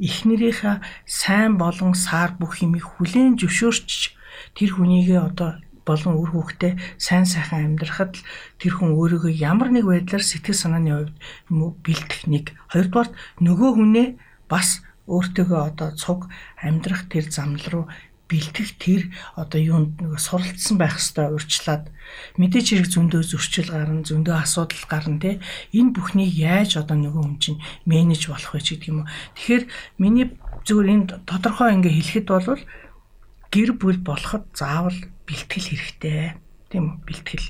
[0.00, 4.16] эхнэрийнхээ сайн болон саар бүх юмыг хүлээн зөвшөөрч
[4.56, 5.50] тэр хүнийгээ одоо
[5.86, 8.26] болон үр хүүхдээ сайн сайхан амьдрахад л
[8.58, 10.90] тэр хүн өөрийгөө ямар нэг байдлаар сэтгэл санааны
[11.48, 12.44] хувьд бэлтгэх нэг.
[12.74, 14.08] Хоёрдугаар нөгөө хүнээ
[14.50, 16.26] бас өөртөөгөө одоо цуг
[16.58, 17.84] амьдрах тэр замл руу
[18.26, 19.02] бэлтгэх тэр
[19.38, 21.84] одоо юунд нөгөө суралцсан байх хэвээр урьдчилаад
[22.36, 25.38] мэдээч хэрэг зөндөө зөрчил гарна зөндөө асуудал гарна те
[25.70, 29.64] энэ бүхнийг яаж одоо нөгөө хүн чинь менеж болох вэ гэдэг юм уу тэгэхээр
[30.02, 30.26] миний
[30.66, 32.62] зүгээр энд тодорхой ингээ хэлэхэд бол
[33.50, 36.36] гэр бүл болоход заавал бэлтгэл хэрэгтэй.
[36.70, 36.96] Тийм үү?
[37.06, 37.48] Бэлтгэл.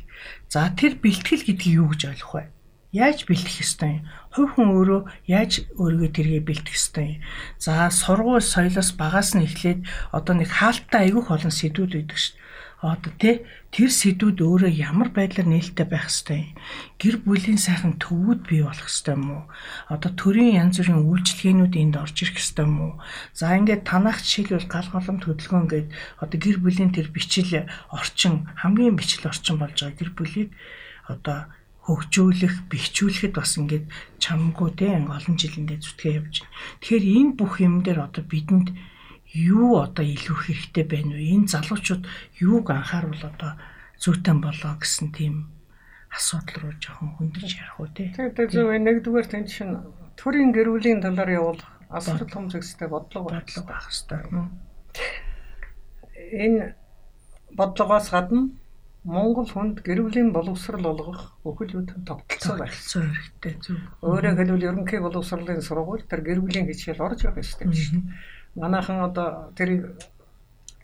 [0.48, 2.44] За тэр бэлтгэл гэдгийг юу гэж ойлгох вэ?
[2.92, 4.08] Яаж бэлтгэх ёстой юм?
[4.36, 5.00] Хувь хүн өөрөө
[5.32, 7.20] яаж өөрийгөө тэргээ бэлтгэх ёстой юм?
[7.56, 9.80] За сургууль соёлоос багаас нь эхлээд
[10.12, 12.36] одоо нэг хаалттай айгүйх олон сэдвүүд байдаг шүү
[12.84, 13.40] одоо тий
[13.72, 16.52] тэр сэдвүүд өөрөө ямар байдлаар нээлттэй байх хэвтэй
[17.00, 19.44] гэр бүлийн сайхан төвүүд бий болох хэвтэй юм уу?
[19.88, 22.94] Одоо төрийн янз бүрийн үйлчлэгээнүүд энд орж ирэх хэвтэй юм уу?
[23.32, 25.88] За ингээд танах жишээлбэл гал голомт хөдөлгөөн гээд
[26.20, 30.50] одоо гэр бүлийн тэр бичил орчин хамгийн бичил орчин болж байгаа гэр бүлийг
[31.08, 31.48] одоо
[31.86, 33.86] хөгжүүлэх, бэхжүүлэхэд бас ингээд
[34.18, 36.54] чамгүй те олон жил ингээд зүтгээ явж байна.
[36.82, 38.74] Тэгэхээр энэ бүх юм дээр одоо бидэнд
[39.30, 41.46] юу одоо илүү хэрэгтэй байна вэ?
[41.46, 42.02] Энэ залуучууд
[42.42, 43.54] юуг анхааруул одоо
[44.02, 45.54] зүйтэй болоо гэсэн тийм
[46.10, 48.10] асуудал руу жоохон хөндөж ярих уу тий.
[48.10, 49.70] Тэгээд зөв нэгдүгээр тань шин
[50.18, 54.20] төрийн гэрүүлийн талаар явуулах асар том зэгстэй бодлого бодлого байх хэрэгтэй.
[56.34, 56.74] Энэ
[57.54, 58.50] бодлогоос гадна
[59.06, 63.54] Монгол хүнд гэрүүлийн боловсрал олгох бүхэлд тогтолцоо байх хэрэгтэй.
[63.62, 63.78] Зөв.
[64.02, 68.02] Өөрөөр хэлбэл ерөнхий боловсролын сургууль тэр гэрүүлийн хичээл орж юм шүү дээ
[68.56, 69.94] манайхан одоо тэр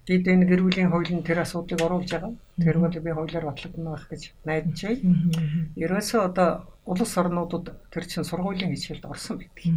[0.07, 2.35] бид энэ гэрүүлийн хуулийн тэр асуудлыг оруулж байгаа.
[2.61, 5.17] Тэр бол би хуулиар батлагдана байх гэж найдаж байна.
[5.81, 6.49] Ерөөсөө одоо
[6.85, 9.73] улс орнуудад тэр чинь сургуулийн хичээлд орсон байдаг.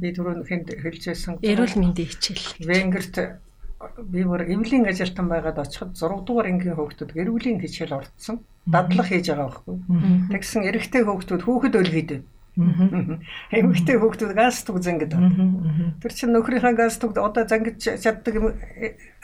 [0.00, 1.42] Би түрүүн хүнд хэлжсэн.
[1.42, 2.64] Эрүүл мэндийн хичээл.
[2.64, 3.16] Венгерт
[3.98, 8.44] би бүр эвлийн ажилтан байгаад очиход 6 дугаар ангийн хүүхдүүд гэрүүлийн хичээл орцсон.
[8.66, 9.76] Дадлах хийж байгаа байхгүй.
[10.30, 12.30] Тэгсэн эрэгтэй хүүхдүүд хүүхэд өлгийд байна.
[12.52, 15.16] Эмэгтэй хүүхдүүд газ түг зангид.
[16.04, 18.60] Тэр чинь нөхрийнхээ газ түгд одоо зангиж чаддаг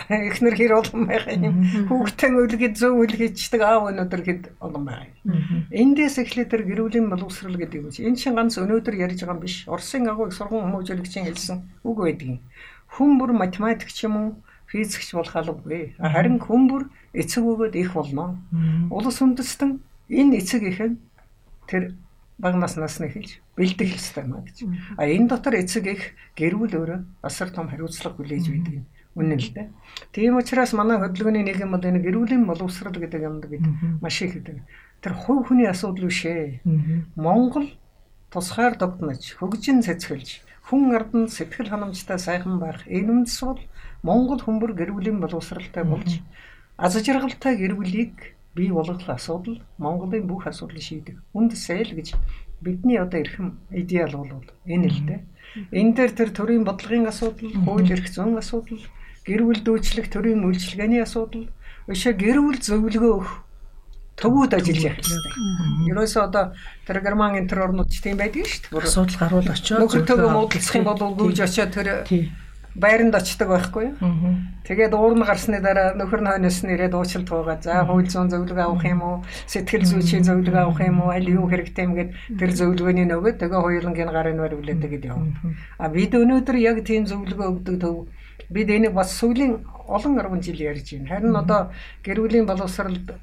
[0.09, 1.61] эхнэр хэр олон байгаа юм.
[1.93, 5.69] Хүүхдэн үлгэд зөв үлгэждэг аав өнөдөр хэд олон юм.
[5.69, 7.93] Эндээс эхлээд тэр гэрүүлийн боловсрал гэдэг юм.
[7.93, 9.69] Энэ чинь ганц өнөөдөр ярьж байгаа юм биш.
[9.69, 12.41] Оросын агуу сургууль хүмүүжүүлэгчийн хэлсэн үг байдаг юм.
[12.97, 14.29] Хүн бүр математикч юм уу?
[14.69, 15.97] Физикч болох албагүй.
[15.99, 16.83] Харин хүн бүр
[17.17, 18.37] эцэг өгөөд их болно.
[18.93, 19.81] Улс үндэстэн
[20.13, 21.01] энэ эцэг ихэн
[21.67, 21.97] тэр
[22.39, 24.69] баг наснаас нь эхэлж бэлдэх ёстой маа гэж.
[25.01, 26.03] А энэ дотор эцэг их
[26.37, 28.87] гэрүүл өөрөө асар том хариуцлага хүлээж байдаг
[29.19, 29.69] үнэн л дээ.
[30.15, 33.67] Тийм учраас манай хөдөлгөөний нийгэм бол энэ гэрүүлийн боловсрал гэдэг юмд бид
[33.99, 34.63] маш их гэдэг.
[35.03, 36.63] Тэр хувь хүний асуудал бишээ.
[37.19, 37.75] Монгол
[38.31, 43.61] тусгаар тогтнож, хөгжин цэцгэлж, хүн ардан сэтгэл ханамжтай сайхан байх энэ үндэс бол
[44.03, 46.23] Монгол хүмүүр гэрүүлийн боловсралтай болж
[46.79, 51.19] аз жаргалтай гэр бүлийг бий болгох асуудал Монголын бүх асуудлыг шийдэх.
[51.35, 52.15] Үндэсээ л гэж
[52.63, 55.21] бидний одоо эрхэм идеал бол энэ л дээ.
[55.73, 58.83] Энэ дээр тэр төрийн бодлогын асуудал, хууль эрх зүйн асуудал,
[59.27, 61.47] гэр бүл дүүчлэх төрийн үйлчилгээний асуудал,
[61.87, 63.33] өшөө гэр бүл зөвлөгөө өгөх
[64.19, 65.35] төвүүд ажиллаж явах хэрэгтэй.
[65.95, 66.45] Ерөөсөө одоо
[66.87, 68.83] тэр герман энэ төр орнууд ч тийм байдаг шүү дээ.
[68.83, 71.89] Асуудал гарвал очиод нөхөртөөгөө муудалцах юм бол гүйж очиод тэр
[72.79, 73.97] байранд очдог байхгүй юу.
[74.65, 77.59] Тэгээд уурн гарсны дараа нөхөр хойноос нь ирээд уучлалт байгаа.
[77.63, 79.17] За хууль зүйн зөвлөгөө авах юм уу?
[79.51, 81.11] Сэтгэл зүйчийн зөвлөгөө авах юм уу?
[81.11, 85.35] Аль юу хэрэгтэй юм гээд тэр зөвлөгөөний нөгөөд тэгээ хоёулангийн гарын барь үлээдэг гэдэг юм.
[85.79, 88.07] А бид өнөөдөр яг тийм зөвлөгөө өгдөг төв
[88.51, 91.09] бид энийг бас сүүлийн олон арван жил ярьж байна.
[91.09, 91.61] Харин одоо
[92.05, 93.17] гэр бүлийн боловсралд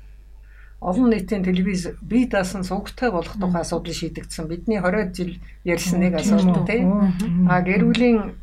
[0.81, 4.47] олон нийтийн телевиз бие даасан сувгтай болох тухай асуудал шийдэгдсэн.
[4.47, 5.31] Бидний 20 жил
[5.63, 7.13] ярьсан нэг асуудал тийм.
[7.49, 8.37] А гэр бүлийн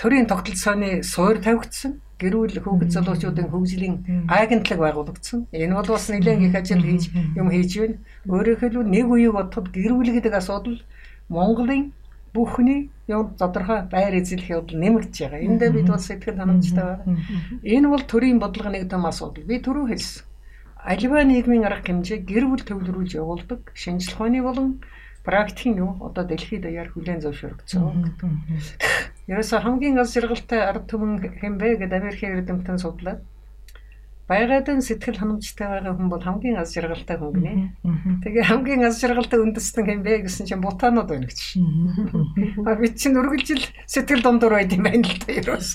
[0.00, 3.94] төрийн тогтолцооны суур тавигдсан гэрүүл хүүхэд залуучуудын хөгжлийн
[4.30, 5.50] агентлаг байгуулагдсан.
[5.50, 7.96] Энэ бол бас нэлээд их ажил хийж юм хийж байна.
[8.30, 10.78] Өөрөөр хэлбэл нэг үеийг бодоход гэрүүл гэдэг асуудал
[11.28, 11.90] Монголын
[12.34, 15.44] бүхний юм тодорхой байр эзлэх явдал нэмэгдэж байгаа.
[15.46, 17.16] Энд дээр бид бол сэтгэл ханамжтай байгаа.
[17.62, 19.44] Энэ бол төрийн бодлого нэг том асуудал.
[19.44, 20.24] Би түрүү хэлсэн.
[20.82, 24.82] Аливаа нийгмийн арга хэмжээ гэр бүл төвлөрүүлж явуулдаг шинжлэх ухааны болон
[25.24, 27.82] практикийн юу одоо дэлхийд даяар хүлээн зөвшөөрөгдсөн.
[29.30, 33.22] Ерөөсө хамгийн аз жаргалтай ард түмэн хэмбэ гэдэг Америкийн эрдэмтэн судлаад
[34.32, 37.52] байгаад нь сэтгэл ханамжтай байгаа хүн бол хамгийн аз жаргалтай хүн гинэ.
[38.22, 41.66] Тэгээ хамгийн аз жаргалтай үндэстэн хэм бэ гэсэн чинь бутанууд байна гэж шин.
[42.64, 45.70] А бид чинь үргэлжил сэтгэл дундуур байд юм байна л да ерөөс.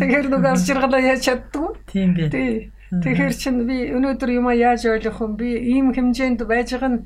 [0.00, 1.70] Тэгэхээр нөгөө аз жаргалаа яаж чаддгүй.
[1.92, 2.28] Тийм би.
[2.32, 2.72] Тий.
[2.90, 7.00] Тэгэхээр чинь би өнөөдөр юма яаж ойлгох юм би ийм хэмжээнд байж байгаа нь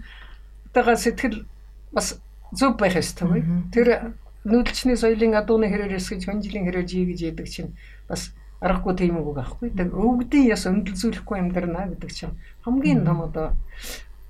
[0.75, 1.47] тагаа сэтгэл
[1.95, 2.19] бас
[2.53, 3.47] зөв байх ёстой.
[3.73, 7.73] Тэр нүүдэлчний соёлын адууны хэрээр эсгэж хон жилийн хэрээр жий гэж яадаг чинь
[8.09, 9.71] бас аргагүй тийм үг байхгүй.
[9.73, 13.57] Тэг өвгдийн яс өндөрлзүүлэхгүй амьдрнаа гэдэг чинь хамгийн том одоо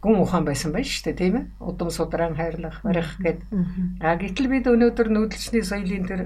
[0.05, 1.45] гүн ухаан байсан байж штэ тийм ээ.
[1.59, 3.41] Удам судран хайрлах, барих гэд.
[4.05, 6.21] А гэтэл бид өнөөдөр нүүдэлчний соёлын тэр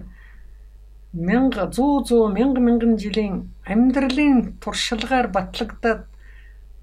[1.14, 6.04] мянга 100 100 мянга мянган жилийн амьдралын туршилгаар батлагдаад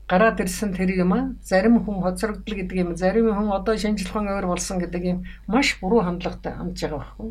[0.08, 2.90] гараад ирсэн тэр юм а зарим хүн хоцрогдол гэдэг юм.
[2.96, 5.20] Зарим хүн одоо шинжилхэн өөр болсон гэдэг юм.
[5.50, 7.30] Маш буруу хандлагатай хандж байгаа байхгүй.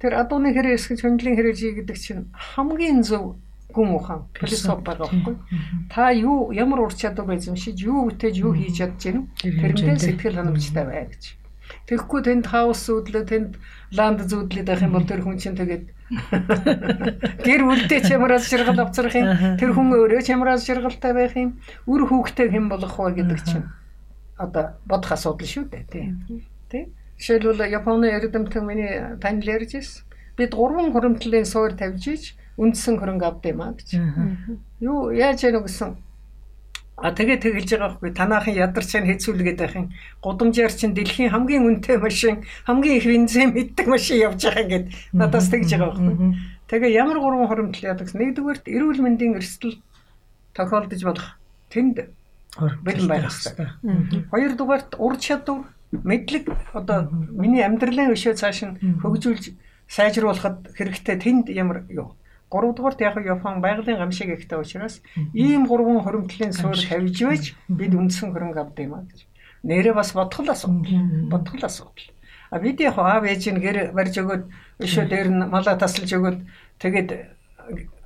[0.00, 3.40] Тэр адууны хэрэг эсгэж хөндлөн хэрэг жий гэдэг чинь хамгийн зөв
[3.72, 5.36] гүн ухаан философи байгаа байхгүй.
[5.88, 9.98] Та юу ямар ур чадвар байж юм шиг юу бүтээж юу хийж чадж гэнэ тэрэндээ
[10.04, 11.22] сэтгэл ханамжтай бай гэж.
[11.86, 13.50] Тэгэхгүй тэнд хаус зүүдлээ тэнд
[13.94, 18.82] ланд зүүдлээд байх юм бол тэр хүн чинь тэгээд гэр бүлдээ ч ямар аз жаргал
[18.82, 22.98] авцрах юм тэр хүн өөрөө ч ямар аз жаргалтай байх юм үр хүүхдээ хэн болох
[22.98, 23.66] вэ гэдэг чинь
[24.34, 26.06] одоо бодох асуудал шүү дээ тий.
[26.70, 26.84] Тий.
[27.20, 30.04] Жишээлбэл Японы эрдэмтэн миний танил ярьж ирсэн.
[30.36, 32.22] Бид гурван хуримтлалын суур тавьж иж
[32.56, 34.00] үндсэн хөрөнгө авд юм а гэж.
[34.80, 35.94] Юу яаж яах гэсэн
[37.00, 39.88] А тэгээ тэгэлж байгаа хгүй танаахын ядарч нь хэцүүлгээд байх юм.
[40.20, 44.86] Гудамжаар чинь дэлхийн хамгийн үнэтэй машин, хамгийн их бензин мэддэг машин явж байгаа гэд
[45.16, 46.36] надаас тэгж байгаа хгүй.
[46.68, 48.20] Тэгээ ямар гурван хуримтлал яадаг гэсэн.
[48.20, 49.80] Нэгдүгээрт эрүүл мэндийн эрсдэл
[50.52, 51.28] тохиолдож болох
[51.72, 52.12] тэнд
[52.84, 54.28] бэлэн байх хэрэгтэй.
[54.28, 59.56] Хоёрдугаарт ур чадвар мэдлэг одоо миний амьдралын өшөө цааш нь хөгжүүлж
[59.88, 62.14] сайжруулахад хэрэгтэй тэнд ямар юу
[62.50, 68.34] Гуравдугаарт яг Япон байгалийн гамшиг ихтэй учраас ийм гурван хоримтлын суур тавьж байж бид үндсэн
[68.34, 69.26] хөрөнгө авдаг юм а гэж.
[69.62, 70.82] Нэрээ бас бодгол асуудал.
[71.30, 72.10] Бодгол асуудал.
[72.50, 74.44] А бид яг аав ээж нь гэр барьж өгөөд
[74.82, 76.38] өшөө дээр нь малаа тасалж өгөөд
[76.82, 77.08] тэгээд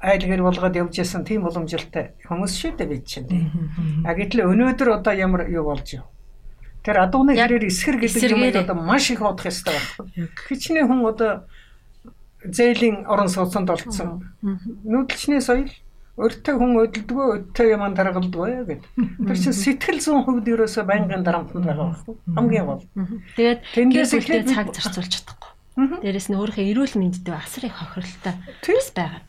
[0.04, 3.48] айл гэр болгоод явж ясан тийм уламжлалтай хүмүүс шүү дээ бид чинь.
[4.04, 6.04] А гэтэл өнөөдөр одоо ямар юу болж юу?
[6.84, 10.28] Тэр адууны хэрээр эсхэр гэдэг юм одоо маш их бодох ёстой байна.
[10.44, 11.48] Хичнээн хүн одоо
[12.44, 14.24] зээлийн орон сууцанд олцсон.
[14.84, 15.72] Нүүдэлчний соёл
[16.14, 18.82] өртөө хүн өдөлдгөө өдтөө юм даргалдгаа гэд.
[19.26, 22.14] Тэр чинь сэтгэл зүйн хувьд ерөөсөө байнгын дарамтнд байгаа байхгүй.
[22.38, 22.84] Хамгийн гол.
[23.34, 25.50] Тэгээд тэндээс ихтэй цаг зарцуулж чадахгүй.
[26.06, 29.28] Дээрэс нь өөрийнхөө эрүүл мэндэд асар их хохиролтой төс байгаад.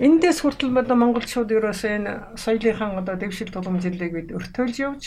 [0.00, 5.02] Эндээс хүртэл одоо монголчууд ерөөсөө энэ соёлынхаа одоо дэвшил тулгамжлалыг бид өртөөлж явж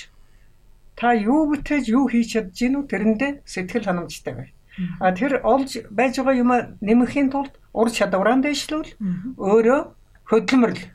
[0.98, 4.50] та юу бүтээж юу хийж чадж гинүү тэрэндээ сэтгэл ханамжтай бай.
[5.00, 8.90] А тэр олж байж байгаа юм нэмэхийн тулд ур чадвараа дэвшлүүл
[9.38, 9.80] өөрөө
[10.32, 10.88] хөдөлмөрлө.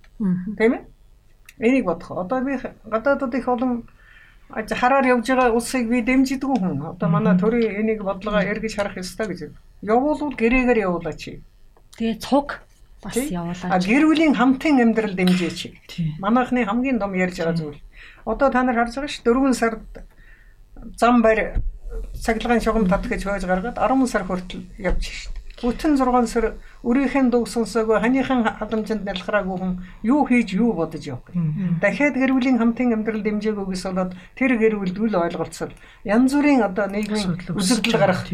[0.56, 0.82] Тийм ээ?
[1.60, 2.10] Энийг бодох.
[2.24, 3.84] Одоо би гадаадд их олон
[4.48, 6.96] хараар явж байгаа улсыг би дэмжидэггүй хүн.
[6.96, 9.40] Одоо манай төрийн энийг бодлогоо эргэж харах ёстой гэж.
[9.82, 11.40] Явуулвал гэрээгээр явуулаач.
[12.00, 12.60] Тэгээ цуг
[13.02, 13.68] бас явуулаач.
[13.68, 15.60] А гэр бүлийн хамтын амьдрал дэмжээч.
[16.20, 17.80] Манайхны хамгийн том ярьж байгаа зүйл.
[18.24, 19.84] Одоо та нар харж байгаа ш 4 сард
[20.96, 21.60] зам барь
[22.14, 25.34] цахилгаан шугам тат гэж хөөж гаргаад 10 сар хүртэл явж шít.
[25.56, 26.44] Бүтэн 6 сар
[26.84, 29.72] өрийнхөө дуу сонсоогүй ханийхан халамжинд нялхраагүй хүн
[30.04, 31.80] юу хийж юу бодож явах юм.
[31.80, 35.72] Дахиад гэр бүлийн хамтын амьдрал дэмжээгүйгээс болоод тэр гэр бүлд үл ойлголцол
[36.04, 38.28] янз бүрийн одоо нийгмийн үзэгдэл гарах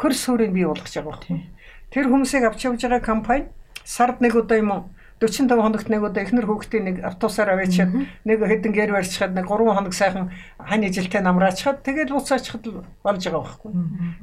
[0.00, 1.44] хөрс суурийг бий болгож байгаа юм.
[1.92, 3.44] Тэр хүмүүсийг авч явж байгаа компани
[3.84, 4.82] сард нэг удаа юм уу
[5.20, 7.92] 45 хоногт нэг удаа эхнэр хүүхдийн нэг автобусаар аваачаад
[8.24, 12.64] нэг хэдэн гэр барьчихад нэг 3 хоног сайхан хань ижилтэй намраачхад тэгээд буцаачхад
[13.04, 13.70] болж байгаа байхгүй.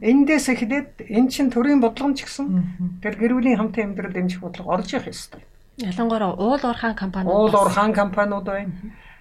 [0.01, 4.97] Эндээс эхлээд эн чин төрийн бодлогомч гэсэн тэр гэр бүлийн хамтын амьдрал дэмжих бодлого орж
[4.97, 5.45] явах ёстой.
[5.77, 8.73] Ялангуяа уул уурхаан компаниуд уул уурхаан компаниуд байна.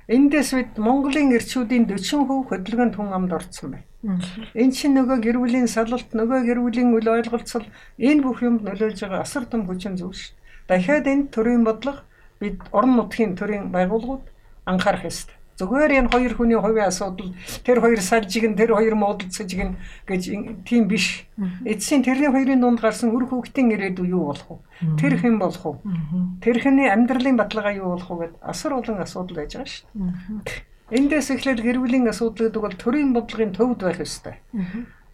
[0.08, 4.22] Эндээс бид Монголын эрчүүдийн 40% хөдөлгөөнд хүн амд орцсон байна.
[4.54, 7.66] Эн чинь нөгөө гэр бүлийн салалт, нөгөө гэр бүлийн үл ойлголцол
[7.98, 10.45] энэ бүх юмд нөлөөлж байгаа асар том хүчин зүйл шүү.
[10.68, 12.02] Дахиад энэ төрийн бодлого
[12.40, 14.24] бид орон нутгийн төрийн байгууллагууд
[14.66, 15.36] анхаарах ёстой.
[15.56, 17.32] Зүгээр энэ хоёр хүний хувийн асуудал
[17.64, 20.22] тэр хоёр салжиг нь тэр хоёр муудалцаж гин гэж
[20.68, 21.24] тийм биш.
[21.64, 24.60] Эцсийн тэрний хоёрын дунд гарсан үр хөвгтийн ирээдүй юу болох вэ?
[25.00, 25.80] Тэр хэн болох вэ?
[26.44, 29.88] Тэр хэний амьдралын баталгаа юу болох вэ гэд асар олон асуудал байж байгаа шүү
[30.44, 30.60] дээ.
[30.92, 34.36] Эндээс эхлээд гэр бүлийн асуудал гэдэг бол төрийн бодлогын төвд байх ёстой.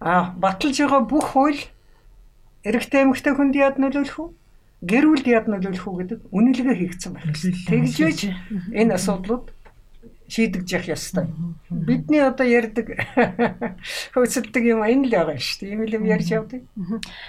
[0.03, 1.63] Аа баталж байгаа бүх хууль
[2.67, 4.31] эрэгтэй эмэгтэй хүнд яд нөлөөлөх үү?
[4.83, 7.33] Гэр бүлд яд нөлөөлөх үү гэдэг үнэлгээ хийгдсэн байна.
[7.33, 8.19] Тэгжээж
[8.75, 9.55] энэ асуудлууд
[10.33, 11.27] шийдэж явах ёстой.
[11.69, 12.89] Бидний одоо ярьдаг
[14.17, 15.71] хөөцөлдөг юм энэ л байгаа шүү дээ.
[15.71, 16.63] Ийм л юм ярьж явдаг.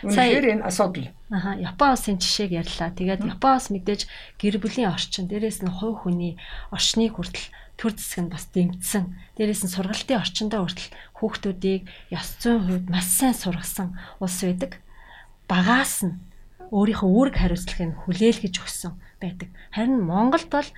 [0.08, 1.12] Үнэхээр энэ асуудал.
[1.28, 2.96] Аха, Япон улсын жишээг ярьлаа.
[2.96, 4.02] Тэгээд Япон улс мэдээж
[4.40, 6.40] гэр бүлийн орчин, дээрээс нь хувь хүний
[6.72, 9.04] орчныг хүртэл төр зэсэг нь бас дэмжсэн.
[9.36, 10.90] Дээрээс нь сургалтын орчиндөө хүртэл
[11.20, 11.84] хүүхдүүдийг
[12.16, 14.80] ёс зүйн хувьд маш сайн сургасан улс байдаг.
[15.52, 16.16] Багаас нь
[16.74, 19.50] өөрийнхөө үүрэг хариуцлагыг хүлээлгэж өгсөн байдаг.
[19.70, 20.70] Харин Монголд бол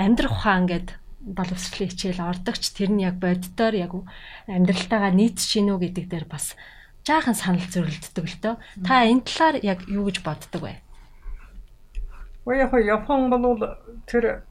[0.00, 3.92] амьдрах ухаан гэдэг боловсролын хичээл ордогч тэр нь яг боддоор яг
[4.48, 6.56] амьдралтайгаа нийцж гинүү гэдэг дээр бас
[7.06, 8.54] жаахан санал зөрөлддөг л дөө.
[8.82, 10.82] Та энэ талаар яг юу гэж боддог вэ?
[12.42, 13.78] Уяа Япон бол
[14.10, 14.42] тэр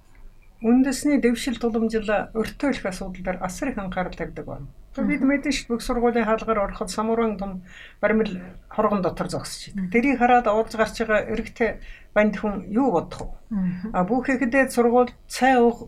[0.63, 4.67] үндэсний дэвшил туламжил өртөөлөх асуудал дээр асар их анхаарал тавьдаг байна.
[4.91, 7.63] Бид мэдэн шүү бүх сургуулийн хаалгаар ороход самуран том
[8.03, 9.87] баримл хоргон дотор зогсож байна.
[9.87, 11.79] Тэрийг хараад уулз гарч байгаа эрэгтэй
[12.11, 13.95] банд хүн юу бодох вэ?
[13.95, 15.87] А бүхэхдээ сургууль цай уух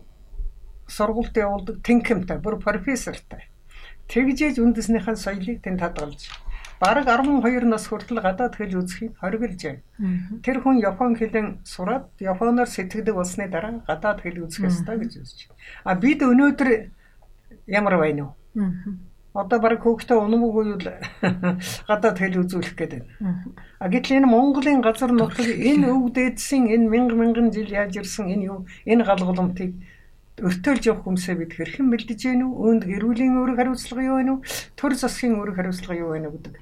[0.88, 3.52] сургуульд явуулдаг тэнхимтэй, бүр профессортай.
[4.08, 6.32] Тэгжээж үндэснийхэн соёлыг тэнд хадгалж
[6.80, 9.82] бараг 12 нас хүртэл гадаад хэл үзэхийг хориглож байна.
[10.44, 15.38] Тэр хүн Япон хэлэн сураад Японоор сэтгэдэг болсны дараа гадаад хэл үзэх ёстой гэж үзэж
[15.48, 15.60] байна.
[15.84, 16.68] А бид өнөөдөр
[17.68, 18.43] ямар байна вэ?
[19.34, 20.78] Одоо бараг хөөхтэй унамгүй юу
[21.90, 23.42] гадаад хэл үзүүлэх гээд байна.
[23.82, 28.30] А гэтэл энэ Монголын газар нутаг энэ өв дээдсийн энэ мянга мянган жил яаж ирсэн
[28.30, 29.74] энэ юу энэ галголомтыг
[30.38, 32.54] өртөөлж явах хүмүүсээ бид хэрхэн бэлдэж гэнэ үү?
[32.62, 34.46] Үүнд гэр бүлийн үүрэг хариуцлага юу вэ?
[34.78, 36.54] Төр засгийн үүрэг хариуцлага юу вэ гэдэг.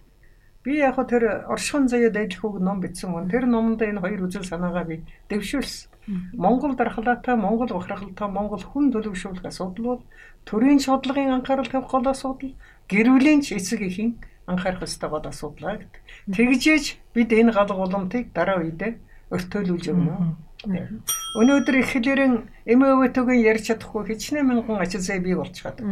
[0.65, 3.33] Би яг хөө тэр оршихуун заяа дайдлах үг ном бичсэн хүн.
[3.33, 5.93] Тэр номонд энэ хоёр үзэл санаагаа би дэвшүүлсэн.
[6.37, 10.03] Монгол дархлаатай, Монгол бахархалтай, Монгол хүн төлөвшүүлэх асуудал бол
[10.49, 12.55] төрийн шударлагын анхаарал тавих гол асуудал,
[12.89, 16.03] гэр бүлийн ч эцэг эхийн анхаарах ёстой гол асуудал гэдэг.
[16.35, 18.99] Тэгжээж бид энэ гал голомтыг дараа үедээ
[19.33, 20.37] өртөөлүүлж өгнө.
[20.63, 22.35] Өнөөдөр их хэлэрэн
[22.69, 25.83] МВТ-гийн ярьж чадахгүй хичнээн мянган ачаалзаа бий болчиход.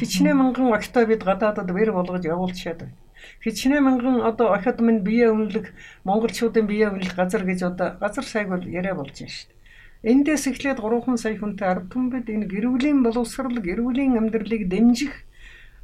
[0.00, 2.96] Хичнээн мянган огтой бид гадаадад бэр болгож явуулчихад байна.
[3.44, 5.70] Хичнээн мянган одоо охид минь бие үнэлэх
[6.08, 9.59] монголчуудын бие үнэлэх газар гэж одоо газар сайг бол яриа болж байна шүү дээ.
[10.00, 15.12] Эндээс эхлээд 3 сая хүнтэй ард түмэд энэ гэрүүлийн боловсрал, гэрүүлийн амьдралыг дэмжих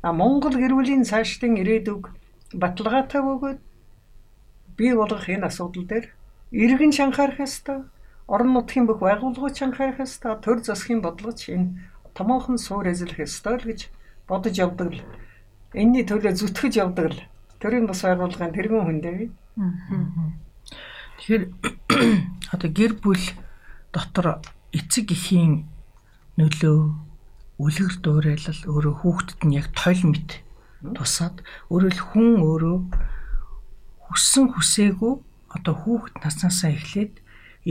[0.00, 2.16] Монгол гэрүүлийн цаашдын ирээдүг
[2.56, 3.60] баталгаатай бөгөөд
[4.80, 6.06] бий болгох энэ асуудал дээр
[6.48, 7.84] иргэн анхаарах ёстой
[8.24, 11.76] орон нутгийн бүх байгууллагууд анхаарах ёстой, төр засгийн бодлогоч энэ
[12.16, 13.80] томоохон суур эзлэх ёстой л гэж
[14.26, 15.04] бодож явдаг л.
[15.76, 17.20] Энийний төлөө зүтгэж явдаг л.
[17.60, 19.30] Төрийн бас байгууллагын тэргүүн хүн дээ.
[21.20, 21.42] Тэгэхээр
[22.54, 23.22] одоо гэр бүл
[23.96, 24.44] дотор
[24.76, 25.64] эцэг эхийн
[26.36, 26.78] нөлөө
[27.64, 30.44] үлгэр дуурайлал өөрөө хүүхдэд нь яг тойл мэт
[30.92, 31.40] тусаад
[31.72, 32.78] өөрөөр хүн өөрөө
[34.04, 35.14] хүссэн хүсээгүй
[35.56, 37.14] одоо хүүхэд наснаасаа эхлээд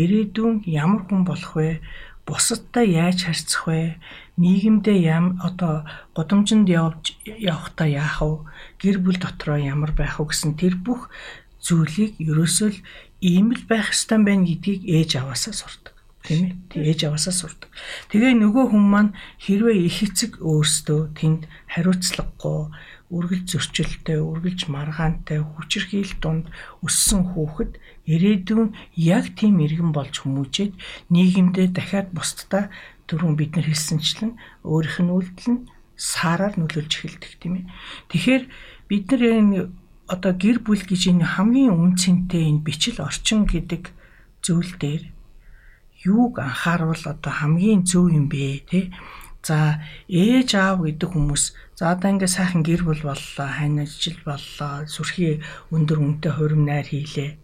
[0.02, 1.86] ирээдүйн ямар хүн болох вэ?
[2.26, 4.02] Бусадтай яаж харьцах вэ?
[4.42, 5.86] Нийгэмдээ ям одоо
[6.18, 8.50] годомжинд явж явахдаа яах вэ?
[8.82, 11.14] Гэр бүл дотроо ямар байх вэ гэсэн тэр бүх
[11.62, 12.80] зүйлийг ерөөсөө л
[13.22, 15.95] ийм л байх ёстой байна гэдгийг ээж аваасаа сурдаг
[16.26, 16.42] тийм
[16.74, 17.70] ээ ээж аваасаа сурдаг.
[18.10, 22.74] Тэгээ нөгөө хүн маань хэрвээ их эцэг өөрсдөө тэнд хариуцлагагүй
[23.14, 26.50] үргэлж зөрчилтэй, үргэлж маргаантай, хүчирхийл дунд
[26.82, 27.78] өссөн хүүхэд
[28.10, 30.74] ирээдүйн яг тийм иргэн болж хүмүүжээд
[31.14, 32.74] нийгэмдээ дахиад бусдаа
[33.06, 34.34] түрүүн бид нар хэлсэнчлэн
[34.66, 37.66] өөрийнх нь үйлдэл нь саараар нөлөөлж эхэлдэг тийм ээ.
[38.10, 38.44] Тэгэхээр
[38.90, 39.58] бид нар энэ
[40.10, 43.94] одоо гэр бүл гэж энэ хамгийн үнцэнтэй энэ бичил орчин гэдэг
[44.42, 45.14] зүйл дээр
[46.06, 48.80] юуг анхааруул одоо хамгийн зөв юм бэ те
[49.46, 49.78] За
[50.10, 51.44] ээж аав гэдэг хүмүүс
[51.78, 56.89] за одоо ингээ сайхан гэр бүл боллоо, хань ажил боллоо, сүрхий өндөр үнэтэй хурим найр
[56.89, 57.38] хийлээ.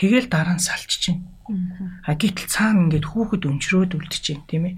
[0.00, 1.28] Тэгэл дараа нь салч чинь.
[2.08, 4.74] А гэтэл цаана ингээд хүүхэд өнчрөөд үлдчихээн тийм ээ.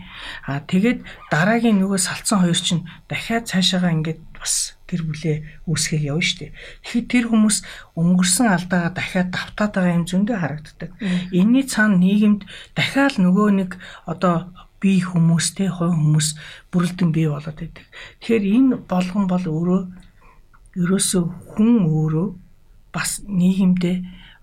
[0.50, 5.36] А тэгээд дараагийн нөгөө салцсан хоёр чинь дахиад цаашаага ингээд бас гэр бүлээ
[5.70, 6.50] үүсгэх явна дээ.
[6.82, 7.56] Тэгэхээр тэр хүмүүс
[7.94, 10.90] өнгөрсөн алдаагаа дахиад давтаад байгаа юм зөндөө харагддаг.
[11.30, 12.42] Энийний цаана нийгэмд
[12.74, 13.70] дахиад нөгөө нэг
[14.04, 14.50] одоо
[14.82, 16.28] бие хүмүүстэй хувь хүмүүс
[16.74, 17.86] бүрэлдэн бий болоод байдаг.
[18.18, 19.80] Тэгэхээр энэ болгон бол өөрөө
[20.82, 21.22] ерөөсөө
[21.54, 22.26] хүн өөрөө
[22.90, 23.96] бас нийгэмдээ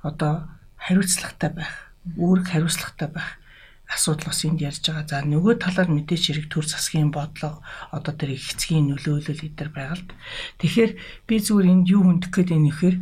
[0.08, 0.48] одоо
[0.80, 3.39] хариуцлагатай байх, үүрэг хариуцлагатай байх
[3.90, 5.06] асуудал бас энд ярьж байгаа.
[5.10, 9.98] За нөгөө талаар мэдээч хэрэг төр засгийн бодлого одоо тэр их эцгийн нөлөөлөл гэдэр байгаа
[9.98, 10.06] л.
[10.62, 10.92] Тэгэхээр
[11.26, 12.96] би зүгээр энд юу хүндэх гээд байна нэхэр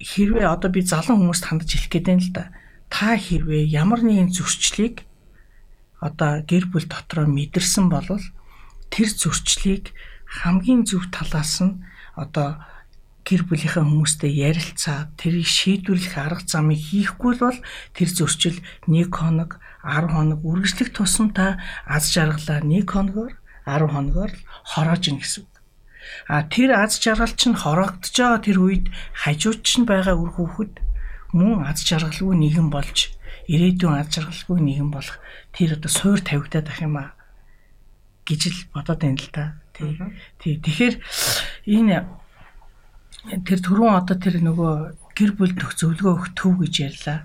[0.00, 2.44] хэрвээ одоо би залан хүмүүст хандаж хэлэх гээд байна л да
[2.92, 5.04] та хэрвээ ямар нэгэн зөрчлийг
[6.00, 8.08] одоо гэр бүл дотроо мэдэрсэн бол
[8.92, 11.80] тэр зөрчлийг хамгийн зөв талаас нь
[12.14, 12.60] одоо
[13.26, 17.58] гэр бүлийнхээ хүмүүстэй ярилцаад тэрийг шийдвэрлэх арга замыг хийхгүй бол
[17.90, 21.58] тэр зөрчил 1 хоног 10 хоног үргэлжлэх тусам та
[21.90, 23.34] аз жаргалаа 1 хоногоор
[23.66, 25.54] 10 хоногоор хороож ийн гэсэн үг.
[26.30, 30.78] А тэр аз жаргал чинь хороогдож байгаа тэр үед хажууд чинь байгаа үр хүүхэд
[31.34, 33.10] мөн аз жаргалгүй нэгэн болж
[33.50, 35.18] ирээдүйн аз жаргалгүй нэгэн болох
[35.50, 37.18] тэр одоо суур тавигдаад ах юм а
[38.22, 39.44] гэж л бодоод байна л да.
[40.38, 40.58] Тий.
[40.62, 40.94] Тэгэхээр
[41.66, 42.06] энэ
[43.26, 44.74] тэр түрүүн одоо тэр нөгөө
[45.18, 47.18] гэр бүл төх зөвлөгөө өгөх төв гэж ярьлаа.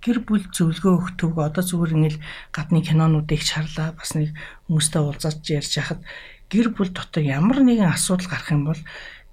[0.00, 2.22] Гэр бүл зөвлөгөө өгөх төв одоо зүгээр ингээл
[2.56, 4.32] гадны кинонуудыг чарлаа бас нэг
[4.66, 6.00] хүмүүстэй уулзаж ярьж хахад
[6.48, 8.80] гэр бүл дотор ямар нэгэн асуудал гарах юм бол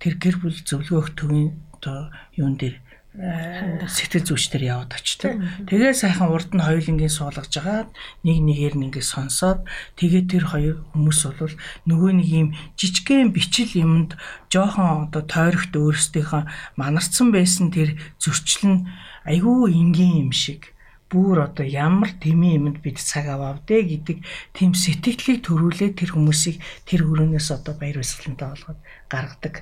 [0.03, 1.49] тэр гэр бүл зөвлөгөө өгөх төвийн
[1.80, 2.76] одоо юун дээр
[3.20, 5.43] сэтгэл зүйчдэр яваад очдөг.
[5.67, 7.91] Тэгээ сайхан урд нь хоёулангийн суулгаж агаад
[8.24, 9.67] нэг нэгээр нь ингэ сонсоод
[9.99, 12.47] тэгээ тэр хоёр хүмүүс бол нөгөө нэг юм
[12.80, 14.15] жижигхэн бичил юмд
[14.47, 16.47] жоохон одоо тойрогт өөрсдийнхөө
[16.80, 18.80] манарцсан байсан тэр зөрчил нь
[19.28, 20.72] айгүй энгийн юм шиг
[21.10, 24.18] бүр одоо ямар тэмээ юмд бид цаг аваавдэ гэдэг
[24.53, 28.80] тийм сэтгэлийг төрүүлээд тэр хүмүүсийг тэр өрөөнөөс одоо баяр баясгалантай болгоод
[29.10, 29.55] гаргадаг.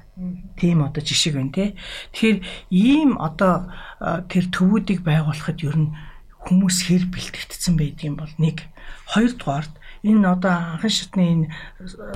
[0.60, 1.66] Тийм одоо жишг байна те.
[2.12, 2.38] Тэгэхээр
[2.68, 3.72] ийм одоо
[4.28, 5.96] тэр төвүүдийг байгуулахад ер нь
[6.48, 8.68] хүмүүс хэр бэлтгэгдсэн байдгийн бол нэг
[9.12, 9.74] хоёрдугаарт
[10.04, 11.46] энэ одоо анхан шатны энэ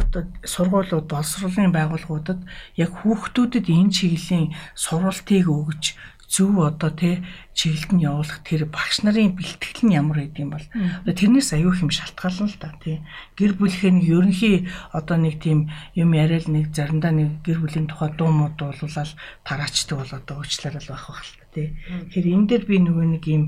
[0.07, 2.39] одоо сургуулиуд боловсролын байгууллагуудад
[2.79, 5.97] яг хүүхдүүдэд энэ чиглэлийн сургалтыг өгж
[6.31, 7.19] зөв одоо тий
[7.51, 10.67] чиглэлд нь явуулах тэр багш нарын бэлтгэл нь ямар байдığım бол.
[11.03, 13.03] Тэрнээс аюу хэм шалтгаална л да тий.
[13.35, 14.57] Гэр бүлийнхээ нэг ерөнхий
[14.95, 19.11] одоо нэг тийм юм яриад нэг заримдаа нэг гэр бүлийн тухай дуу мод дуулуулаад
[19.43, 21.67] тараачдаг бол одоо уучлаарай байх байх л тий.
[22.15, 23.43] Тэгэхээр энэ дээр би нөгөө нэг юм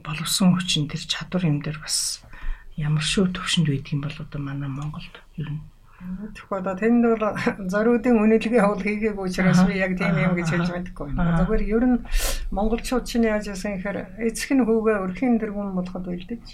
[0.00, 2.24] боловсон хүчин тэр чадвар юм дээр бас
[2.80, 5.60] ямар шүү төвшөнд байдığım бол одоо манай Монголд ер нь
[6.34, 7.24] Тэгэхээр одоо тэнд бол
[7.70, 11.40] зориудын үнэлгээ хол хийгээгүй учраас би яг тийм юм гэж хэлж мэдэхгүй байна.
[11.42, 11.98] Зүгээр ер нь
[12.54, 16.44] монголчууд чинь яаж яасан гэхээр эцэг нь хүүгээ өрхийн дэргүүн болоход бэлдэж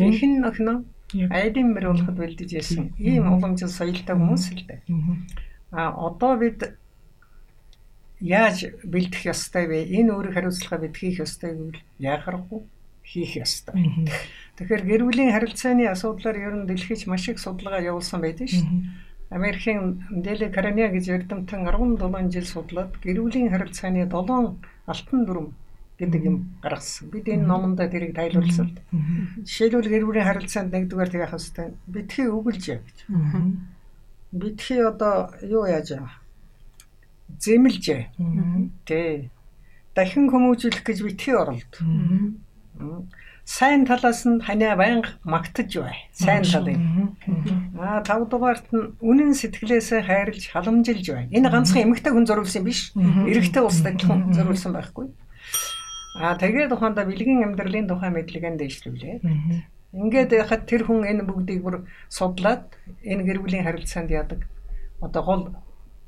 [0.00, 0.88] их нь охин
[1.30, 2.92] айдын мөр болоход бэлдэж яасан.
[2.98, 4.80] Ийм уламжлал соёлтой хүмүүс л дээ.
[5.70, 6.76] А одоо бид
[8.20, 9.84] яаж бэлдэх ёстой вэ?
[9.86, 12.60] Энэ өөрийг хариуцлага бид хийх ёстой гэвэл яахаргүй
[13.06, 13.74] хийх ёстой.
[14.56, 18.88] Тэгэхээр гэр бүлийн харилцааны асуудлаар ер нь дэлхийч маш их судалгаа явуулсан байдаг шүү дээ.
[19.36, 24.56] Америкийн Дэле Карания гэж эрдэмтэн 17 жил судлаад гэр бүлийн харилцааны 7
[24.88, 25.52] алтан дүрм
[26.00, 27.12] гэдэг юм гаргасан.
[27.12, 28.80] Бид энэ номондоо тэрийг тайлбарласан.
[29.44, 32.98] Жишээлбэл гэр бүлийн харилцаанд нэгдүгээр тэг яхах хэвээр битгий өгүүлж яа гэж.
[34.32, 36.08] Битгий одоо юу яаж яа?
[37.40, 38.08] Зэмлж яа.
[38.88, 39.28] Тэ.
[39.92, 41.72] Дахин хүмүүжүүлэх гэж битгий оролд
[43.46, 45.94] сайн талаас нь ханиа байнга магтаж бай.
[46.10, 46.82] Сайн талыг.
[47.78, 51.24] Аа тав дугаарт нь үнэн сэтгэлээсээ хайрлж халамжилж бай.
[51.30, 52.90] Энэ ганцхан эмэгтэй хүн зориулсан биш.
[52.98, 55.14] Эрэгтэй улс адилхан зориулсан байхгүй.
[56.18, 59.16] Аа тэгээд ухаанда бэлгийн амьдралын тухай мэдлэгээ дэвшлүүлээ.
[59.94, 62.74] Ингээд яхад тэр хүн энэ бүгдийг бүр судлаад
[63.06, 64.42] энэ гэр бүлийн харилцаанд яадаг.
[64.98, 65.42] Одоо гол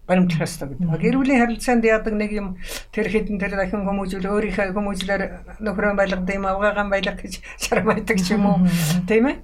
[0.09, 0.89] баримтлах ёстой гэдэг.
[0.89, 2.49] Гэр бүлийн харилцаанд яадаг нэг юм
[2.91, 5.23] тэр хэдэн тэр дахин хүмүүжүүл өөрийнхөө хүмүүжлэр
[5.61, 8.59] нөхрөө байлгад юм авгаагаан байлгах гэж шармайдаг ч юм уу.
[9.05, 9.37] Тийм ээ?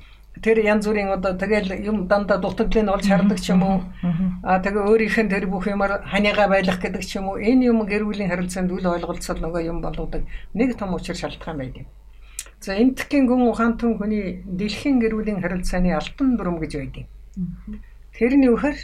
[0.43, 3.79] Тэр янз бүрийн одоо тэгэл юм дандаа дутагдлыг олж хардаг ч юм уу.
[4.43, 7.39] Аа тэгээ өөрийнх нь тэр бүх юмар ханиага байлгах гэдэг ч юм уу.
[7.39, 11.87] Энэ юм гэр бүлийн харилцаанд үл ойлголцол нөгөө юм болоодаг нэг том учир шалтгаан байдаг.
[12.65, 17.05] За энтхийн гүн ухаантан хүний дэлхийн гэр бүлийн харилцааны алтан дүрм гэж байдаг.
[18.17, 18.75] Тэрний үхэр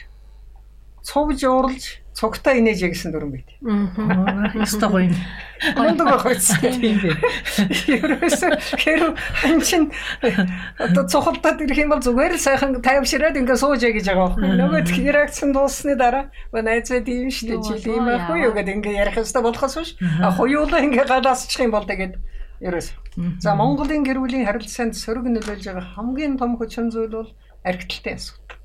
[1.03, 3.49] цугж уурлж цугтаа инээж гэсэн дүрм байт.
[3.65, 4.53] Аа.
[4.61, 5.09] Яста гоё.
[5.73, 6.53] Гондог байхс.
[6.61, 7.17] Тийм бэ.
[7.97, 9.89] Ерөөсөө хэрэг ханчин
[10.77, 14.53] одоо цухалтаад ирэх юм бол зүгээр л сайхан тайвшираад ингээ сууж яа гэж байгаа байхгүй.
[14.53, 14.81] Нөгөө
[15.17, 17.79] реакцэн дууссаны дараа найзад ийм шүү дээ.
[17.81, 19.91] Жил ийм байхгүй юу гэдэг ингээ ярих хэвээр болохоос биш.
[20.21, 22.21] А хуйуулаа ингээ гадаасчих юм бол тэгээд
[22.61, 22.89] ерөөс.
[23.41, 27.31] За Монголын гэр бүлийн харилцаанд сөрөг нөлөөлж байгаа хамгийн том хүчин зүйл бол
[27.65, 28.61] архитектурын асуудал.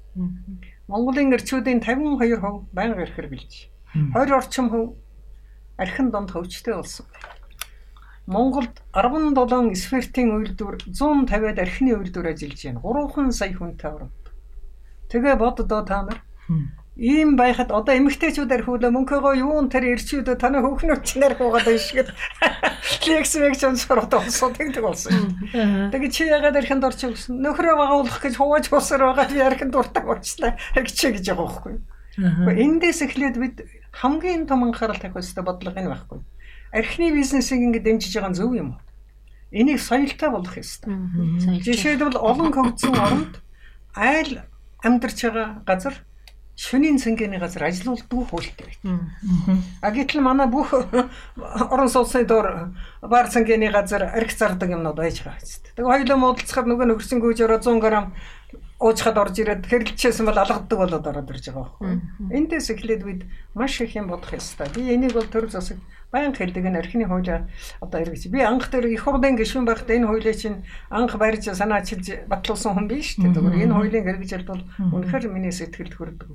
[0.88, 3.53] Монголын эрчүүдийн 52% байнга эрх хэрэглэж
[4.13, 4.93] 20 орчим хөв
[5.77, 7.05] архин донд хөвчтэй болсон.
[8.27, 12.81] Монголд 17 сфертийн үйлдвэр 150-аад архины үйлдвэр ажиллаж байна.
[12.86, 14.11] 3 сая хүнтэй орно.
[15.09, 16.21] Тэгээ боддоо та нар
[16.96, 22.08] Ийм байхад одоо эмэгтэйчүүд архиулаа мөнхөөгөө юун тэр ирчүүд таны хүүхнүүд чинь архиугаад шиг.
[23.04, 25.36] Лекс мэгч онсороод болсон тэгдэг болсон.
[25.91, 27.43] Тэгээ чи ягаад архинд орчих гэсэн.
[27.43, 30.56] Нөхрөө багуулах гэж хувааж усаар байгаа би архинд дуртай болчлаа.
[30.72, 31.76] Архичээ гэж байгаа байхгүй.
[32.64, 36.24] Эндээс эхлээд бид хамгийн том анхаарал тавих ёстой бодлого энэ байхгүй.
[36.72, 38.82] Архины бизнесийг ингэ дэмжиж байгаа нь зөв юм уу?
[39.52, 40.96] Энийг соёлтой болгох ёстой.
[41.60, 43.43] Жишээлбэл олон хөгжсөн оронд
[44.00, 44.48] айл
[44.80, 46.05] амьдарч байгаа газар
[46.56, 49.12] шөнийн цэнгэний газар ажилуулдаг хуультай байна.
[49.84, 50.72] А гэтэл манай бүх
[51.72, 52.72] орон сууцны доор
[53.03, 55.76] баар цэнгэний газар арх зардаг юмнууд байж байгаа хэвчээ.
[55.76, 57.86] Тэгээ хоёулаа муудалцахад нөгөө нөхөрсөн гүйж ороо 100 г
[58.86, 61.97] уучхад орж ирээд хэрэглэжсэн бол алгадаг болоод ороод ирж байгаа байхгүй.
[62.38, 63.21] Эндээс эхлээд бид
[63.57, 64.69] маш их юм бодох ёстой.
[64.77, 65.81] Би энийг бол төр засаг
[66.13, 67.49] баян хэлдэг энэ архины хуулиа
[67.81, 68.29] одоо эргэж.
[68.29, 70.61] Би анх тэр их хурлын гишүүн байхдаа энэ хуулийг чинь
[70.93, 73.33] анх барьж санаачилж батлуулсан хүн биш үү?
[73.33, 76.29] Тэгвэл энэ хуулийг эргэж бол үнэхээр миний сэтгэлд хүрдэг.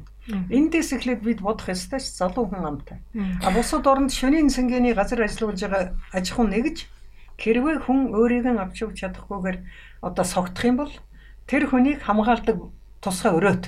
[0.51, 2.99] Эндээс эхлээд бид бодох ёстой ч залуу хүн амтай.
[3.47, 6.91] А бусад оронд шөнийн цэнгэний газар ажиллаж байгаа аж ахуй нэгж
[7.41, 9.59] хэрвээ хүн өөрийг нь авч явж чадахгүйгээр
[10.05, 10.93] одоо согдох юм бол
[11.51, 12.57] тэр хүнийг хамгаалдаг
[13.03, 13.65] тусгай өрөөт.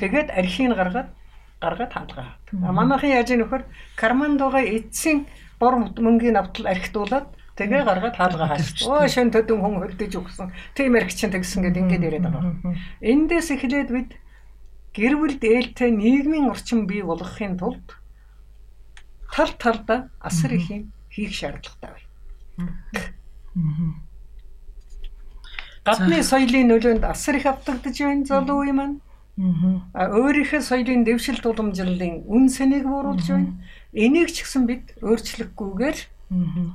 [0.00, 1.12] Тэгээд архийг гаргаад
[1.60, 2.28] гаргаад хаалгаа.
[2.56, 3.62] Манайхын яаж нөхөр
[4.00, 5.28] кармандога эцсийн
[5.60, 8.82] бор мөнгөний навтал архитуулаад тэгээ гаргаад хаалгаа хааш.
[8.88, 10.50] Оо шин төдөн хүн хөлдөж өгсөн.
[10.74, 12.74] Тийм арх чинь тэгсэн гэд ингээд яриад байгаа.
[13.04, 14.10] Эндээс эхлээд бид
[14.96, 17.86] гэр бүл дээлтэй нийгмийн орчин бий болгохын тулд
[19.30, 22.08] тал талдаа асар их юм хийх шаардлагатай байна.
[25.82, 28.96] Гадны соёлын нөлөөнд асар их автагдж байна залуу юм маань.
[29.98, 33.58] Аа өөрийнхөө соёлын дэвшил туламжлалын үн сэнийг бууруулж байна.
[33.90, 35.98] Энийг ч гэсэн бид өөрчлөхгүйгээр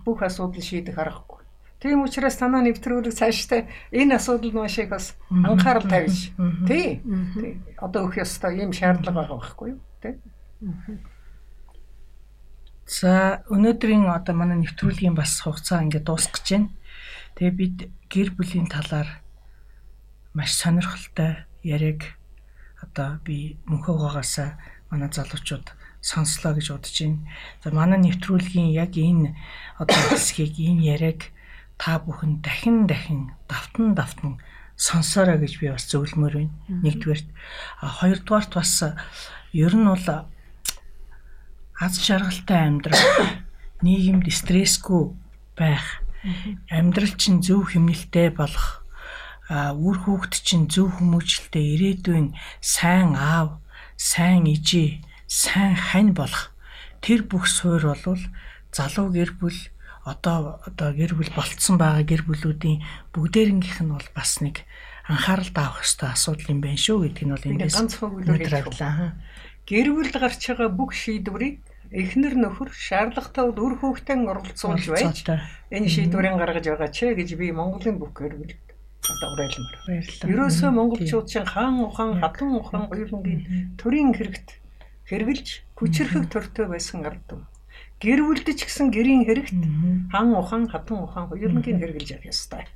[0.03, 1.41] бүх асуудал шийдэх аргагүй.
[1.79, 6.33] Тийм учраас танаа нэвтрүүлэг цаашдаа энэ асуудалд маш их бас анхаарал тавьж
[6.67, 7.05] тий.
[7.77, 9.79] Одоо өөх ёстой ийм шаардлага байгаа байхгүй юу?
[10.01, 10.17] Тий.
[12.87, 16.69] За өнөөдрийн одоо манай нэвтрүүлгийн бас хугацаа ингээд дуусгаж байна.
[17.37, 17.77] Тэгээ бид
[18.09, 19.21] гэр бүлийн талаар
[20.33, 22.17] маш сонирхолтой яриаг
[22.81, 24.33] одоо би мөнхөгөөс
[24.89, 25.69] манай залуучууд
[26.01, 27.21] сонслоо гэж бодож байна.
[27.61, 29.37] За манай нэвтрүүлгийн яг энэ
[29.77, 31.29] одоо хэсгийг энэ яриаг
[31.77, 34.41] та бүхэн дахин дахин давтан давтан
[34.73, 36.57] сонсоорой гэж би бас зөвлөмөр байна.
[36.73, 37.29] Нэгдүгээрт
[37.85, 38.81] а хоёрдугаарт бас
[39.53, 40.25] ер нь бол
[41.77, 43.05] аз жаргалтай амьдрал
[43.85, 45.13] нийгэмд стрессгүй
[45.53, 46.01] байх
[46.71, 48.83] Амьдрал чинь зөв хэмнэлтэй болох
[49.49, 53.63] үр хүүхэд чинь зөв хүмүүжлэлтэй ирээдүйн сайн аав,
[53.95, 56.51] сайн ижи, сайн хань болох
[56.99, 58.23] тэр бүх суурь болвол
[58.75, 59.55] залуу гэр бүл
[60.03, 64.63] одоо одоо гэр бүл болцсон байгаа гэр бүлүүдийн бүгдээрнгийнх нь бол бас нэг
[65.07, 69.11] анхаарал таавах хэвээр асуудал юм байна шүү гэдг нь бол эндээс ганц хөвгөлөөр хэллээ.
[69.67, 75.23] Гэр бүл гарч байгаа бүх шийдвэрийг эхнэр нөхөр шаардлагатай бол үр хүүхдэн оролцуулж байж
[75.71, 78.55] энэ шийдвэрийг гаргаж байгаа ч гэж би Монголын бүх гэрвэл
[79.07, 79.77] одоо уриалмаар.
[79.87, 80.31] Баярлалаа.
[80.31, 84.59] Ерөөсөө монголчууд чинь хаан ухаан, хатан ухаан хоёрынгийн төрийн хэрэгт
[85.07, 85.47] хэрглэж
[85.79, 87.47] хүчрхэг төртөө байсан ард юм.
[88.03, 89.55] Гэр бүлдэж гисэн гэрийн хэрэгт
[90.11, 92.67] хаан ухаан, хатан ухаан хоёрынгийн хэрглэж явах ёстой.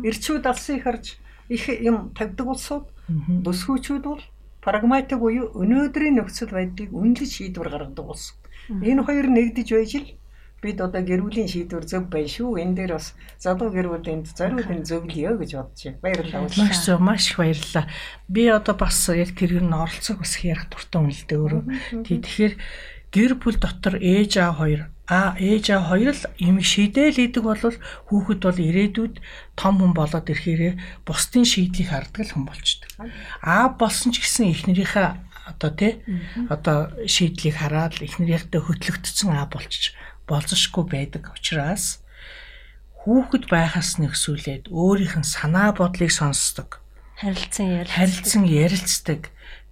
[0.00, 1.20] Ирчүүд алсыг харж
[1.52, 2.86] их юм тавьдаг улсууд
[3.44, 4.22] бүсгүүчүүд бол
[4.62, 8.37] прагматик буюу өнөөдрийн нөхцөл байдлыг үнэлж шийдвэр гаргадаг улс.
[8.68, 10.08] Энэ хоёр нэгдэж байж л
[10.58, 12.58] бид одоо гэр бүлийн шийдвэр зөв байна шүү.
[12.58, 16.02] Энэ дээр бас залуу гэр бүлийн зориулын зөвлөё гэж бодож байна.
[16.02, 16.50] Баярлалаа.
[16.58, 17.86] Маш зөв, маш их баярлалаа.
[18.26, 21.62] Би одоо бас яг тэр нь оролцох бас ярих дуртай юм л дээ өөрөө.
[22.02, 22.54] Тий тэгэхээр
[23.14, 27.56] гэр бүл дотор ээж аав хоёр а ээж аав хоёр л юм шийдээл идэг бол
[28.12, 29.14] хүүхэд бол ирээдүйд
[29.56, 30.74] том хүн болоод ирэхээрээ
[31.08, 32.92] бусдын шийдлийг хардаг хүн болчдөг.
[33.40, 35.92] А болсон ч гэсэн эхнэрийнхээ одоо тий
[36.52, 39.96] одоо шийдлийг хараад эхнэрийнхээ хөтлөгдсөн а болчих
[40.28, 42.04] болзошгүй байдаг учраас
[43.08, 46.84] хүүхэд байхаас нэгсүүлээд өөрийнх нь санаа бодлыг сонсдог.
[47.16, 47.96] Харилцан ярилцдаг.
[47.96, 49.20] Харилцан ярилцдаг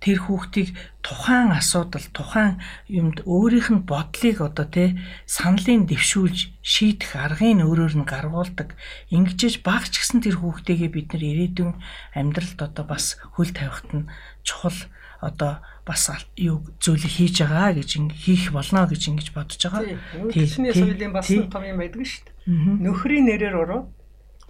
[0.01, 0.73] тэр хүүхдийг
[1.05, 2.57] тухайн асуудал тухайн
[2.89, 4.89] юмд өөрийнх нь бодлыг одоо тий
[5.29, 8.73] саналын дэвшүүлж шийдэх аргыг өөрөөр нь гаргуулдаг.
[9.13, 11.73] Ингэжж багч гисэн тэр хүүхдээгээ бид нэр ирээдүйн
[12.19, 14.09] амьдралд одоо бас хөл тавихт нь
[14.47, 14.79] чухал
[15.21, 19.97] одоо бас юу зүйлийг хийж байгаа гэж хийх болно гэж ингэж бодож байгаа.
[20.33, 22.83] Тиймээ соёлын бас том юм байдаг шүү дээ.
[22.83, 23.87] Нөхрийн нэрээр ороод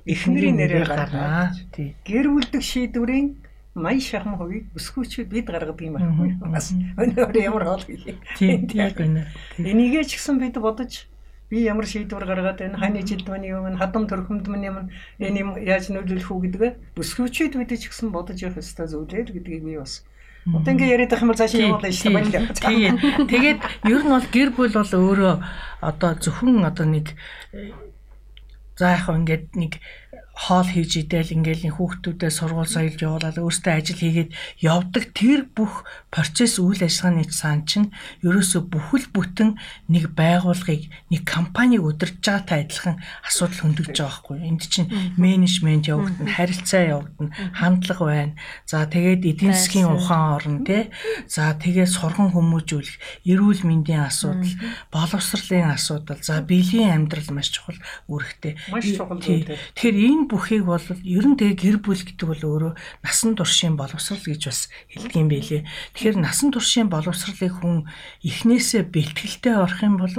[0.07, 1.53] эхнэрийн нэрээр гаргана.
[2.07, 3.27] Гэр бүлдэх шийдвэрийн
[3.77, 6.39] маяг шахам хувийг өсгөөчүүд бид гаргадаг юм байна.
[6.41, 8.17] Бас өнөөр ямар хоол хийх.
[8.41, 9.29] Тийм яг үнэ.
[9.61, 11.05] Энийгээ ч гэсэн бид бодож
[11.51, 14.77] би ямар шийдвэр гаргаад байна хань жилдманы юм хадам төрхөмдмөн юм
[15.23, 19.63] энэ юм яаж нөлөөлөх үү гэдгээ өсгөөчүүд бид ч гэсэн бодож явах ёстой зүйлээ гэдгийг
[19.63, 20.03] би бас
[20.47, 22.45] Одоо ингээ яриад байх юм бол цаашаа явуулна шүү дээ.
[22.55, 25.35] Тэгээд тэгээд ер нь бол гэр бүл бол өөрөө
[25.83, 27.19] одоо зөвхөн одоо нэг
[28.79, 29.73] за яг ингээд нэг
[30.37, 34.31] хоол хийж идэл ингээл хүүхдүүдэд сургууль соёлж явуулаад өөртөө ажил хийгээд
[34.63, 35.83] явдаг тэр бүх
[36.15, 37.91] процесс үйл ажиллагааны сан чинь
[38.23, 39.59] ерөөсө бүхэл бүтэн
[39.91, 44.39] нэг байгууллагыг нэг компанийг удирдах байгаатай адилхан асуудал хөндөгдөж байгаа байхгүй.
[44.45, 48.35] Энд чинь менежмент явагдана, харилцаа явагдана, хандлага байна.
[48.67, 50.91] За тэгээд эдийн засгийн ухаан орно тий.
[51.27, 54.53] За тэгээд сурган хүмүүжүүлэх, эрүүл мэндийн асуудал,
[54.93, 58.61] боловсролын асуудал, за биеийн амьдрал маш чухал үүрэгтэй.
[58.61, 62.73] Тэгэхээр энэ бүхийг бол ер нь тэгээ гэр бүл гэдэг бол өөрөө
[63.03, 64.61] насан туршийн боловсрал гэж бас
[64.93, 65.63] хэлдэг юм байлээ.
[65.95, 67.87] Тэгэхээр насан туршийн боловсролыг хүн
[68.23, 70.15] эхнээсээ бэлтгэлтэй орох юм бол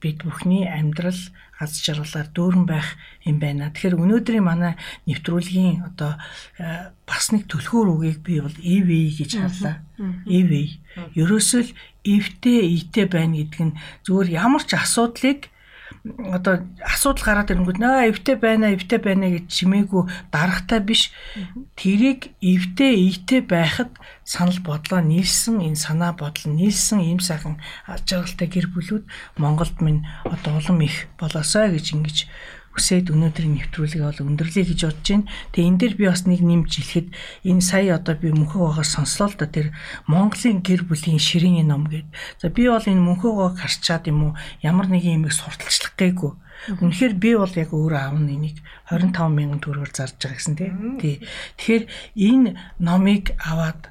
[0.00, 1.20] бид бүхний амьдрал
[1.60, 2.96] аз жаргалаар дүүрэн байх
[3.28, 3.68] юм байна.
[3.68, 6.16] Тэгэхээр өнөөдрийн манай нэвтрүүлгийн одоо
[6.56, 8.88] э, бас нэг төлхөр үгийг би бол EV
[9.20, 9.84] гэж харлаа.
[10.24, 10.80] EV.
[11.20, 13.78] Ерөөсөө л эвтэй ийтэй байна гэдэг нь
[14.08, 15.52] зүгээр ямар ч асуудлыг
[16.04, 21.12] одоо асуудал гараад ирэнгүүт нөө эвтэй байна эвтэй байна гэж чимээгүй дарахтай биш.
[21.76, 23.92] Тэрийг эвтэй ийтэй байхад
[24.24, 29.04] санал бодлоо нийлсэн энэ санаа бодол нийлсэн ийм сайхан ажиглалтай гэр бүлүүд
[29.36, 32.16] Монголд минь одоо улам их болоосой гэж ингэж
[32.70, 35.26] хүсээд өнөөдрийн нэвтрүүлгийг бол өндөрлөе гэж бодож байна.
[35.50, 37.08] Тэгээ энэ дээр би бас нэг нэмж хэлэхэд
[37.50, 39.74] энэ сая одоо би мөнхөө гоогоор сонслоо л да тэр
[40.06, 42.14] Монголын гэр бүлийн ширээний ном гэдэг.
[42.38, 46.32] За би бол энэ мөнхөө гоог харчаад юм уу ямар нэгэн юмыг сурталчлах гээгүй.
[46.78, 48.60] Үнэхээр би бол яг өөрөө аавн энийг
[48.92, 50.56] 25 мянган төгрөгөөр зарж байгаа гэсэн
[51.00, 51.24] тий.
[51.56, 51.84] Тэгэхээр
[52.20, 52.48] энэ
[52.78, 53.90] номыг аваад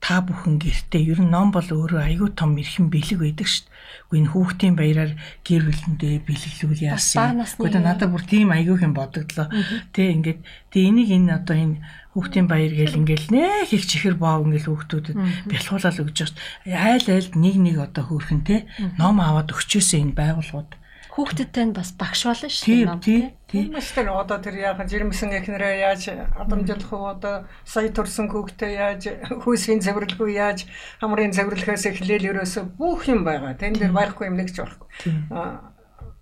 [0.00, 4.16] та бүхэн гэртээ ер нь ном бол өөрөө айгүй том эрхэм бэлэг байдаг шүү дээ.
[4.16, 5.12] Энэ хүүхдийн баяраар
[5.44, 7.44] гэр бүлэндээ бэлгэлүүл яасан.
[7.44, 9.52] Гэхдээ надад бүр тийм айгүй юм бодогдлоо.
[9.92, 10.40] Тэ ингээд
[10.72, 11.76] тэ энийг энэ одоо энэ
[12.16, 16.74] хүүхдийн баяр гэл ингээл нэх их чихэр боо ингээл хүүхдүүдэд бэлхуулаад өгч байгаа шүү дээ.
[16.74, 18.66] Айл айлд нэг нэг одоо хөөрхөн тэ
[18.98, 20.79] ном аваад өгчөөсөө энэ байгууллагууд
[21.20, 22.96] хүүхдүүдтэй нь бас багш болно шүү дээ.
[23.04, 23.68] Тийм тийм.
[23.76, 27.34] Маш тэр одоо тэр яахан жирэмсэн эхнэрээ яаж адамжуулах уу одоо
[27.68, 29.02] сая төрсөн хүүхдээ яаж
[29.44, 30.64] хүйсийн цэвэрлэх үү яаж
[31.04, 33.52] хамрын цэвэрлэхээс эхлээл ерөөсө бүх юм байгаа.
[33.60, 34.88] Тэн дээр байхгүй юм нэгч байхгүй.
[35.28, 35.70] Аа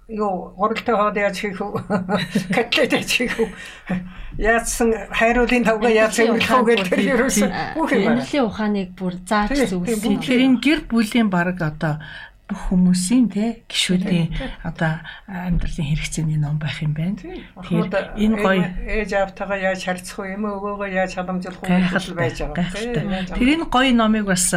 [0.09, 1.85] юу гуралтай хоод яаж хийх вэ?
[2.57, 3.53] Котлет яаж хийх вэ?
[4.41, 7.47] Яатсан хайруулын тавга яаж цэвэрлэх үү гэдэг ерөөсө
[7.77, 8.25] бүх юм байна.
[8.25, 10.17] Эмнэлгийн ухааныг бүр зааж зүгсэн.
[10.25, 12.01] Тэгэхээр энэ гэр бүлийн баг одоо
[12.49, 14.33] бүх хүмүүсийн те гişүүдийн
[14.65, 17.21] одоо амьдралын хэрэгцээний ном байх юм байна.
[17.21, 20.41] Тэгэхээр энэ гоё ээж аавтайгаа яаж харьцах вэ?
[20.41, 23.37] Эмээ өвөөгөө яаж халамжлах вэ гэж байж байгаа.
[23.37, 24.49] Тэр энэ гоё номыг бас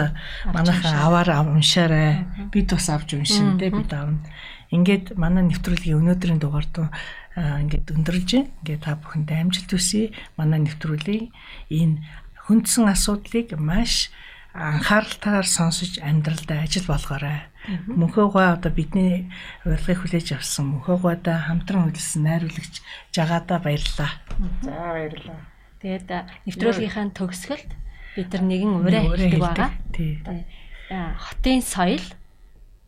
[0.47, 2.23] манайхан аваар уншаарай.
[2.47, 4.23] Бид бас авч уншин те бид аавна.
[4.71, 6.87] Ингээд манай нэвтрүүлгийн өнөөдрийн дугаард
[7.35, 8.31] ингээд өндөрлж.
[8.63, 10.15] Ингээд та бүхэнд амжилт хүсье.
[10.39, 11.27] Манай нэвтрүүлгийн
[11.67, 11.99] энэ
[12.47, 14.15] хүндсэн асуудлыг маш
[14.55, 17.50] анхааралтайгаар сонсож амьдралдаа ажил болгоорой.
[17.69, 19.29] Мөнхөөгөө одоо бидний
[19.65, 22.81] урилгыг хүлээж авсан мөнхөөгөөдөө хамтран хөдөлсөн найруулагч
[23.13, 24.11] жагаадаа баярлалаа.
[24.65, 25.39] За баярлалаа.
[25.81, 26.09] Тэгээд
[26.49, 27.69] нэвтрүүлгийнхаа төгсгөлд
[28.17, 29.69] бид нар нэгэн ураа хэлдэг байгаа.
[29.93, 30.17] Тий.
[30.89, 32.05] Хотын соёл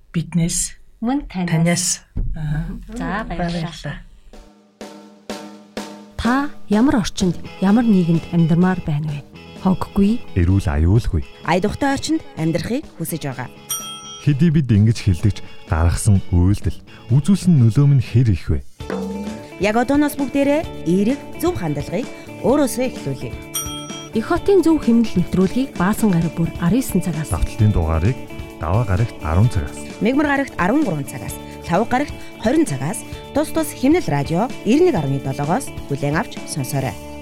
[0.09, 2.01] биднээс мөн танаас.
[2.97, 4.01] За баярлалаа.
[6.17, 9.21] Та ямар орчинд ямар нийгэмд амьдармаар байна вэ?
[9.63, 11.24] хоггүй, эрүүл аюулгүй.
[11.47, 13.47] Айдухтай орчинд амьдрахыг хүсэж байгаа.
[14.24, 16.80] Хэдий бид ингэж хилдэгч гаргасан үйлдэл
[17.11, 18.63] үзүүлсэн нөлөө нь хэр их вэ?
[19.59, 22.07] Яг одооноос бүгдээрээ эерэг зөв хандлагыг
[22.47, 23.36] өөрөөсөө эхлүүлье.
[24.15, 28.15] Эх хотын зөв хэмнэл нэвтрүүлгийг баасан гараг бүр 19 цагаас давталтын дугаарыг
[28.63, 31.36] даваа гарагт 10 цагаас мэгмар гарагт 13 цагаас
[31.67, 32.15] лав гарагт
[32.47, 33.03] 20 цагаас
[33.36, 37.12] тус тус хэмнэл радио 91.7-оос бүлээн авч сонсоорой.